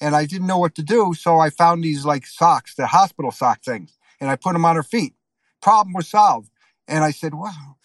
and 0.00 0.16
I 0.16 0.26
didn't 0.26 0.46
know 0.46 0.58
what 0.58 0.74
to 0.76 0.82
do, 0.82 1.14
so 1.14 1.38
I 1.38 1.50
found 1.50 1.84
these 1.84 2.04
like 2.04 2.26
socks, 2.26 2.74
the 2.74 2.86
hospital 2.86 3.30
sock 3.30 3.62
things, 3.62 3.98
and 4.20 4.30
I 4.30 4.36
put 4.36 4.52
them 4.52 4.64
on 4.64 4.76
her 4.76 4.82
feet. 4.82 5.14
Problem 5.60 5.92
was 5.92 6.08
solved, 6.08 6.50
and 6.88 7.04
I 7.04 7.10
said, 7.10 7.34
"Wow." 7.34 7.76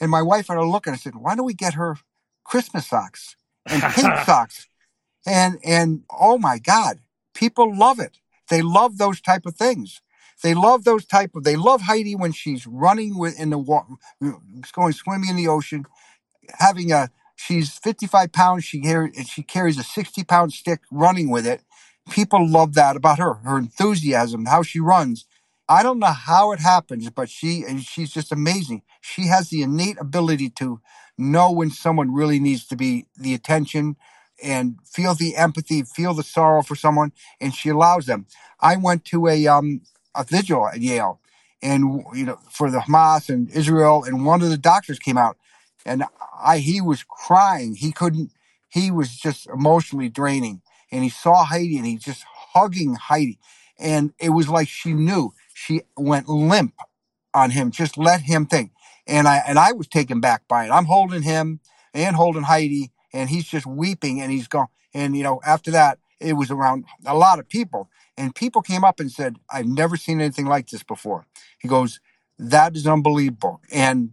And 0.00 0.10
my 0.10 0.22
wife 0.22 0.48
had 0.48 0.58
a 0.58 0.64
look, 0.64 0.86
and 0.86 0.94
I 0.94 0.98
said, 0.98 1.16
"Why 1.16 1.34
don't 1.34 1.46
we 1.46 1.54
get 1.54 1.74
her 1.74 1.96
Christmas 2.44 2.86
socks 2.86 3.36
and 3.66 3.82
pink 3.82 4.18
socks?" 4.26 4.68
and 5.26 5.58
and 5.64 6.04
oh 6.10 6.38
my 6.38 6.58
god 6.58 7.00
people 7.34 7.76
love 7.76 7.98
it 7.98 8.18
they 8.48 8.62
love 8.62 8.96
those 8.96 9.20
type 9.20 9.44
of 9.44 9.56
things 9.56 10.00
they 10.42 10.54
love 10.54 10.84
those 10.84 11.04
type 11.04 11.34
of 11.34 11.44
they 11.44 11.56
love 11.56 11.82
heidi 11.82 12.14
when 12.14 12.32
she's 12.32 12.66
running 12.66 13.18
with 13.18 13.38
in 13.38 13.50
the 13.50 13.58
water 13.58 13.88
going 14.72 14.92
swimming 14.92 15.28
in 15.28 15.36
the 15.36 15.48
ocean 15.48 15.84
having 16.58 16.92
a 16.92 17.10
she's 17.36 17.78
55 17.78 18.32
pounds. 18.32 18.64
She 18.64 18.80
carries 18.80 19.28
she 19.28 19.42
carries 19.44 19.78
a 19.78 19.84
60 19.84 20.24
pound 20.24 20.52
stick 20.54 20.80
running 20.90 21.30
with 21.30 21.46
it. 21.46 21.62
People 22.10 22.48
love 22.48 22.74
that 22.74 22.96
about 22.96 23.18
her 23.18 23.34
her 23.34 23.58
enthusiasm 23.58 24.46
how 24.46 24.62
she 24.62 24.80
runs. 24.80 25.26
I 25.68 25.82
don't 25.82 25.98
know 26.00 26.08
how 26.08 26.52
it 26.52 26.60
happens 26.60 27.10
but 27.10 27.30
she 27.30 27.64
and 27.68 27.82
she's 27.82 28.12
just 28.12 28.32
amazing. 28.32 28.82
She 29.00 29.28
has 29.28 29.50
the 29.50 29.62
innate 29.62 29.98
ability 30.00 30.50
to 30.50 30.80
know 31.18 31.50
when 31.52 31.70
someone 31.70 32.12
really 32.14 32.40
needs 32.40 32.66
to 32.68 32.76
be 32.76 33.06
the 33.16 33.34
attention 33.34 33.96
and 34.42 34.76
feel 34.84 35.14
the 35.14 35.36
empathy, 35.36 35.82
feel 35.82 36.14
the 36.14 36.22
sorrow 36.22 36.62
for 36.62 36.76
someone, 36.76 37.12
and 37.40 37.54
she 37.54 37.70
allows 37.70 38.06
them. 38.06 38.26
I 38.60 38.76
went 38.76 39.04
to 39.06 39.28
a 39.28 39.46
um 39.46 39.82
a 40.14 40.24
vigil 40.24 40.68
at 40.68 40.80
Yale, 40.80 41.20
and 41.62 42.02
you 42.14 42.24
know 42.24 42.38
for 42.50 42.70
the 42.70 42.78
Hamas 42.78 43.28
and 43.28 43.50
Israel, 43.50 44.04
and 44.04 44.24
one 44.26 44.42
of 44.42 44.50
the 44.50 44.58
doctors 44.58 44.98
came 44.98 45.18
out, 45.18 45.36
and 45.86 46.04
I 46.42 46.58
he 46.60 46.82
was 46.82 47.04
crying. 47.04 47.76
He 47.76 47.92
couldn't. 47.92 48.32
He 48.68 48.92
was 48.92 49.16
just 49.16 49.48
emotionally 49.48 50.10
draining, 50.10 50.62
and 50.92 51.04
he 51.04 51.10
saw 51.10 51.46
Heidi, 51.46 51.78
and 51.78 51.86
he 51.86 51.98
just 51.98 52.24
hugging 52.28 52.96
Heidi, 52.96 53.40
and 53.80 54.14
it 54.20 54.30
was 54.30 54.50
like 54.50 54.68
she 54.68 54.94
knew. 54.94 55.34
She 55.54 55.82
went 55.98 56.28
limp 56.28 56.74
on 57.34 57.52
him. 57.52 57.72
Just 57.72 57.98
let 57.98 58.22
him 58.22 58.46
think, 58.46 58.72
and 59.08 59.28
I 59.28 59.42
and 59.48 59.58
I 59.58 59.72
was 59.72 59.88
taken 59.88 60.20
back 60.20 60.48
by 60.48 60.66
it. 60.66 60.70
I'm 60.70 60.86
holding 60.86 61.22
him 61.22 61.60
and 61.94 62.16
holding 62.16 62.44
Heidi 62.44 62.92
and 63.14 63.30
he's 63.30 63.46
just 63.46 63.66
weeping 63.66 64.22
and 64.22 64.32
he's 64.32 64.48
gone. 64.48 64.68
And, 64.94 65.16
you 65.16 65.22
know, 65.24 65.40
after 65.46 65.72
that, 65.72 66.00
it 66.20 66.34
was 66.34 66.50
around 66.52 66.86
a 67.06 67.16
lot 67.16 67.40
of 67.40 67.48
people. 67.48 67.90
And 68.18 68.34
people 68.34 68.62
came 68.62 68.84
up 68.84 69.00
and 69.00 69.12
said, 69.12 69.38
I've 69.50 69.66
never 69.66 69.96
seen 69.96 70.20
anything 70.20 70.46
like 70.46 70.68
this 70.70 70.84
before. 70.84 71.26
He 71.60 71.68
goes, 71.68 72.00
That 72.38 72.76
is 72.76 72.86
unbelievable. 72.86 73.62
And 73.72 74.12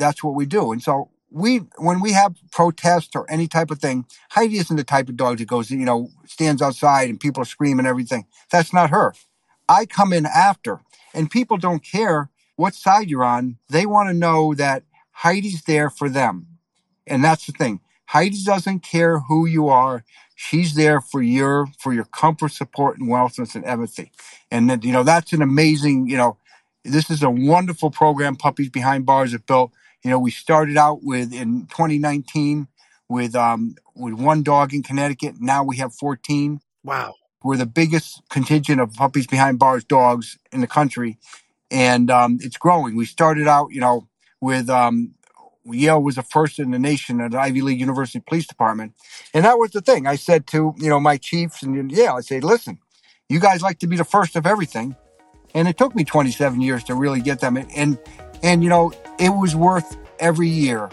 that's 0.00 0.24
what 0.24 0.34
we 0.34 0.46
do. 0.46 0.72
And 0.72 0.82
so 0.82 1.10
we, 1.30 1.58
when 1.78 2.00
we 2.00 2.12
have 2.12 2.34
protests 2.50 3.14
or 3.14 3.30
any 3.30 3.46
type 3.46 3.70
of 3.70 3.78
thing, 3.78 4.06
Heidi 4.30 4.58
isn't 4.58 4.76
the 4.76 4.82
type 4.84 5.08
of 5.08 5.16
dog 5.16 5.38
that 5.38 5.46
goes, 5.46 5.70
you 5.70 5.78
know, 5.78 6.08
stands 6.26 6.60
outside 6.60 7.08
and 7.08 7.20
people 7.20 7.42
are 7.42 7.46
screaming 7.46 7.86
everything. 7.86 8.26
That's 8.50 8.72
not 8.72 8.90
her. 8.90 9.14
I 9.68 9.86
come 9.86 10.12
in 10.12 10.26
after, 10.26 10.80
and 11.14 11.30
people 11.30 11.56
don't 11.56 11.84
care 11.84 12.28
what 12.56 12.74
side 12.74 13.08
you're 13.08 13.24
on. 13.24 13.58
They 13.68 13.86
want 13.86 14.08
to 14.08 14.14
know 14.14 14.54
that 14.54 14.82
Heidi's 15.12 15.62
there 15.62 15.90
for 15.90 16.08
them. 16.08 16.46
And 17.06 17.22
that's 17.22 17.46
the 17.46 17.52
thing. 17.52 17.80
Heidi 18.06 18.42
doesn't 18.44 18.80
care 18.80 19.20
who 19.20 19.46
you 19.46 19.68
are. 19.68 20.04
She's 20.34 20.74
there 20.74 21.00
for 21.00 21.22
your 21.22 21.68
for 21.78 21.92
your 21.92 22.06
comfort, 22.06 22.52
support, 22.52 22.98
and 22.98 23.08
wellness 23.08 23.54
and 23.54 23.64
empathy. 23.64 24.10
And 24.50 24.68
that 24.70 24.82
you 24.82 24.92
know 24.92 25.04
that's 25.04 25.32
an 25.32 25.42
amazing. 25.42 26.08
You 26.08 26.16
know, 26.16 26.36
this 26.84 27.10
is 27.10 27.22
a 27.22 27.30
wonderful 27.30 27.90
program. 27.90 28.36
Puppies 28.36 28.70
Behind 28.70 29.06
Bars 29.06 29.32
have 29.32 29.46
built. 29.46 29.72
You 30.02 30.10
know, 30.10 30.18
we 30.18 30.30
started 30.30 30.76
out 30.76 31.02
with 31.02 31.32
in 31.32 31.66
2019 31.66 32.68
with 33.08 33.34
um 33.34 33.74
with 33.94 34.14
one 34.14 34.42
dog 34.42 34.72
in 34.72 34.82
Connecticut. 34.82 35.34
Now 35.40 35.62
we 35.62 35.76
have 35.76 35.94
14. 35.94 36.60
Wow. 36.84 37.14
We're 37.42 37.56
the 37.56 37.66
biggest 37.66 38.22
contingent 38.28 38.80
of 38.80 38.94
puppies 38.94 39.26
behind 39.26 39.58
bars 39.58 39.84
dogs 39.84 40.38
in 40.52 40.60
the 40.60 40.66
country, 40.66 41.18
and 41.70 42.10
um, 42.10 42.38
it's 42.42 42.58
growing. 42.58 42.96
We 42.96 43.06
started 43.06 43.48
out, 43.48 43.68
you 43.72 43.80
know, 43.80 44.08
with 44.42 44.68
um, 44.68 45.14
Yale 45.64 46.02
was 46.02 46.16
the 46.16 46.22
first 46.22 46.58
in 46.58 46.70
the 46.70 46.78
nation 46.78 47.20
at 47.20 47.34
Ivy 47.34 47.62
League 47.62 47.80
University 47.80 48.22
Police 48.26 48.46
Department. 48.46 48.94
And 49.34 49.44
that 49.44 49.58
was 49.58 49.70
the 49.70 49.80
thing. 49.80 50.06
I 50.06 50.16
said 50.16 50.46
to, 50.48 50.74
you 50.78 50.88
know, 50.88 51.00
my 51.00 51.16
chiefs 51.16 51.62
and 51.62 51.90
Yale, 51.90 52.14
I 52.18 52.20
said, 52.20 52.44
listen, 52.44 52.78
you 53.28 53.40
guys 53.40 53.62
like 53.62 53.78
to 53.80 53.86
be 53.86 53.96
the 53.96 54.04
first 54.04 54.36
of 54.36 54.46
everything. 54.46 54.96
And 55.54 55.66
it 55.66 55.76
took 55.76 55.94
me 55.94 56.04
27 56.04 56.60
years 56.60 56.84
to 56.84 56.94
really 56.94 57.20
get 57.20 57.40
them. 57.40 57.56
And 57.56 57.98
And, 58.42 58.62
you 58.62 58.68
know, 58.68 58.92
it 59.18 59.30
was 59.30 59.54
worth 59.54 59.96
every 60.18 60.48
year. 60.48 60.90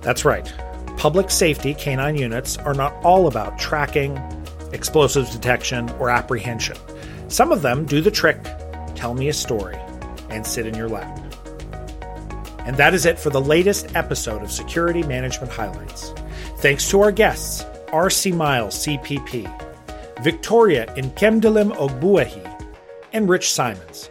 That's 0.00 0.24
right. 0.24 0.52
Public 0.96 1.30
safety 1.30 1.74
canine 1.74 2.16
units 2.16 2.56
are 2.58 2.74
not 2.74 2.94
all 3.04 3.26
about 3.26 3.58
tracking, 3.58 4.16
explosives 4.72 5.32
detection, 5.32 5.88
or 5.98 6.10
apprehension. 6.10 6.76
Some 7.28 7.52
of 7.52 7.62
them 7.62 7.84
do 7.84 8.00
the 8.00 8.10
trick, 8.10 8.38
tell 8.94 9.14
me 9.14 9.28
a 9.28 9.32
story, 9.32 9.76
and 10.30 10.46
sit 10.46 10.66
in 10.66 10.74
your 10.74 10.88
lap. 10.88 11.20
And 12.60 12.76
that 12.76 12.94
is 12.94 13.06
it 13.06 13.18
for 13.18 13.30
the 13.30 13.40
latest 13.40 13.94
episode 13.94 14.42
of 14.42 14.50
Security 14.50 15.02
Management 15.02 15.52
Highlights. 15.52 16.14
Thanks 16.58 16.88
to 16.90 17.00
our 17.02 17.12
guests, 17.12 17.64
R.C. 17.92 18.32
Miles, 18.32 18.86
CPP, 18.86 20.22
Victoria 20.22 20.86
Nkemdelem 20.96 21.72
Ogbuehi, 21.76 22.50
and 23.12 23.28
Rich 23.28 23.52
Simons. 23.52 24.10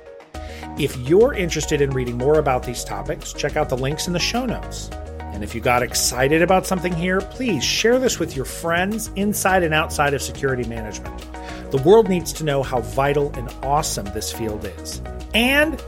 If 0.80 0.98
you're 1.08 1.36
interested 1.36 1.82
in 1.82 1.92
reading 1.92 2.18
more 2.18 2.40
about 2.40 2.64
these 2.64 2.84
topics, 2.84 3.32
check 3.32 3.56
out 3.56 3.70
the 3.70 3.78
links 3.78 4.08
in 4.08 4.14
the 4.14 4.20
show 4.20 4.48
notes. 4.48 4.90
And 5.20 5.44
if 5.44 5.54
you 5.54 5.62
got 5.62 5.84
excited 5.84 6.42
about 6.42 6.66
something 6.66 6.94
here, 6.94 7.22
please 7.22 7.64
share 7.64 8.00
this 8.00 8.18
with 8.18 8.36
your 8.36 8.46
friends 8.46 9.12
inside 9.16 9.62
and 9.62 9.72
outside 9.74 10.16
of 10.16 10.22
security 10.22 10.68
management. 10.68 11.28
The 11.70 11.78
world 11.80 12.10
needs 12.10 12.34
to 12.34 12.44
know 12.44 12.64
how 12.64 12.82
vital 12.82 13.32
and 13.36 13.54
awesome 13.64 14.06
this 14.14 14.32
field 14.32 14.66
is. 14.80 15.00
And 15.34 15.82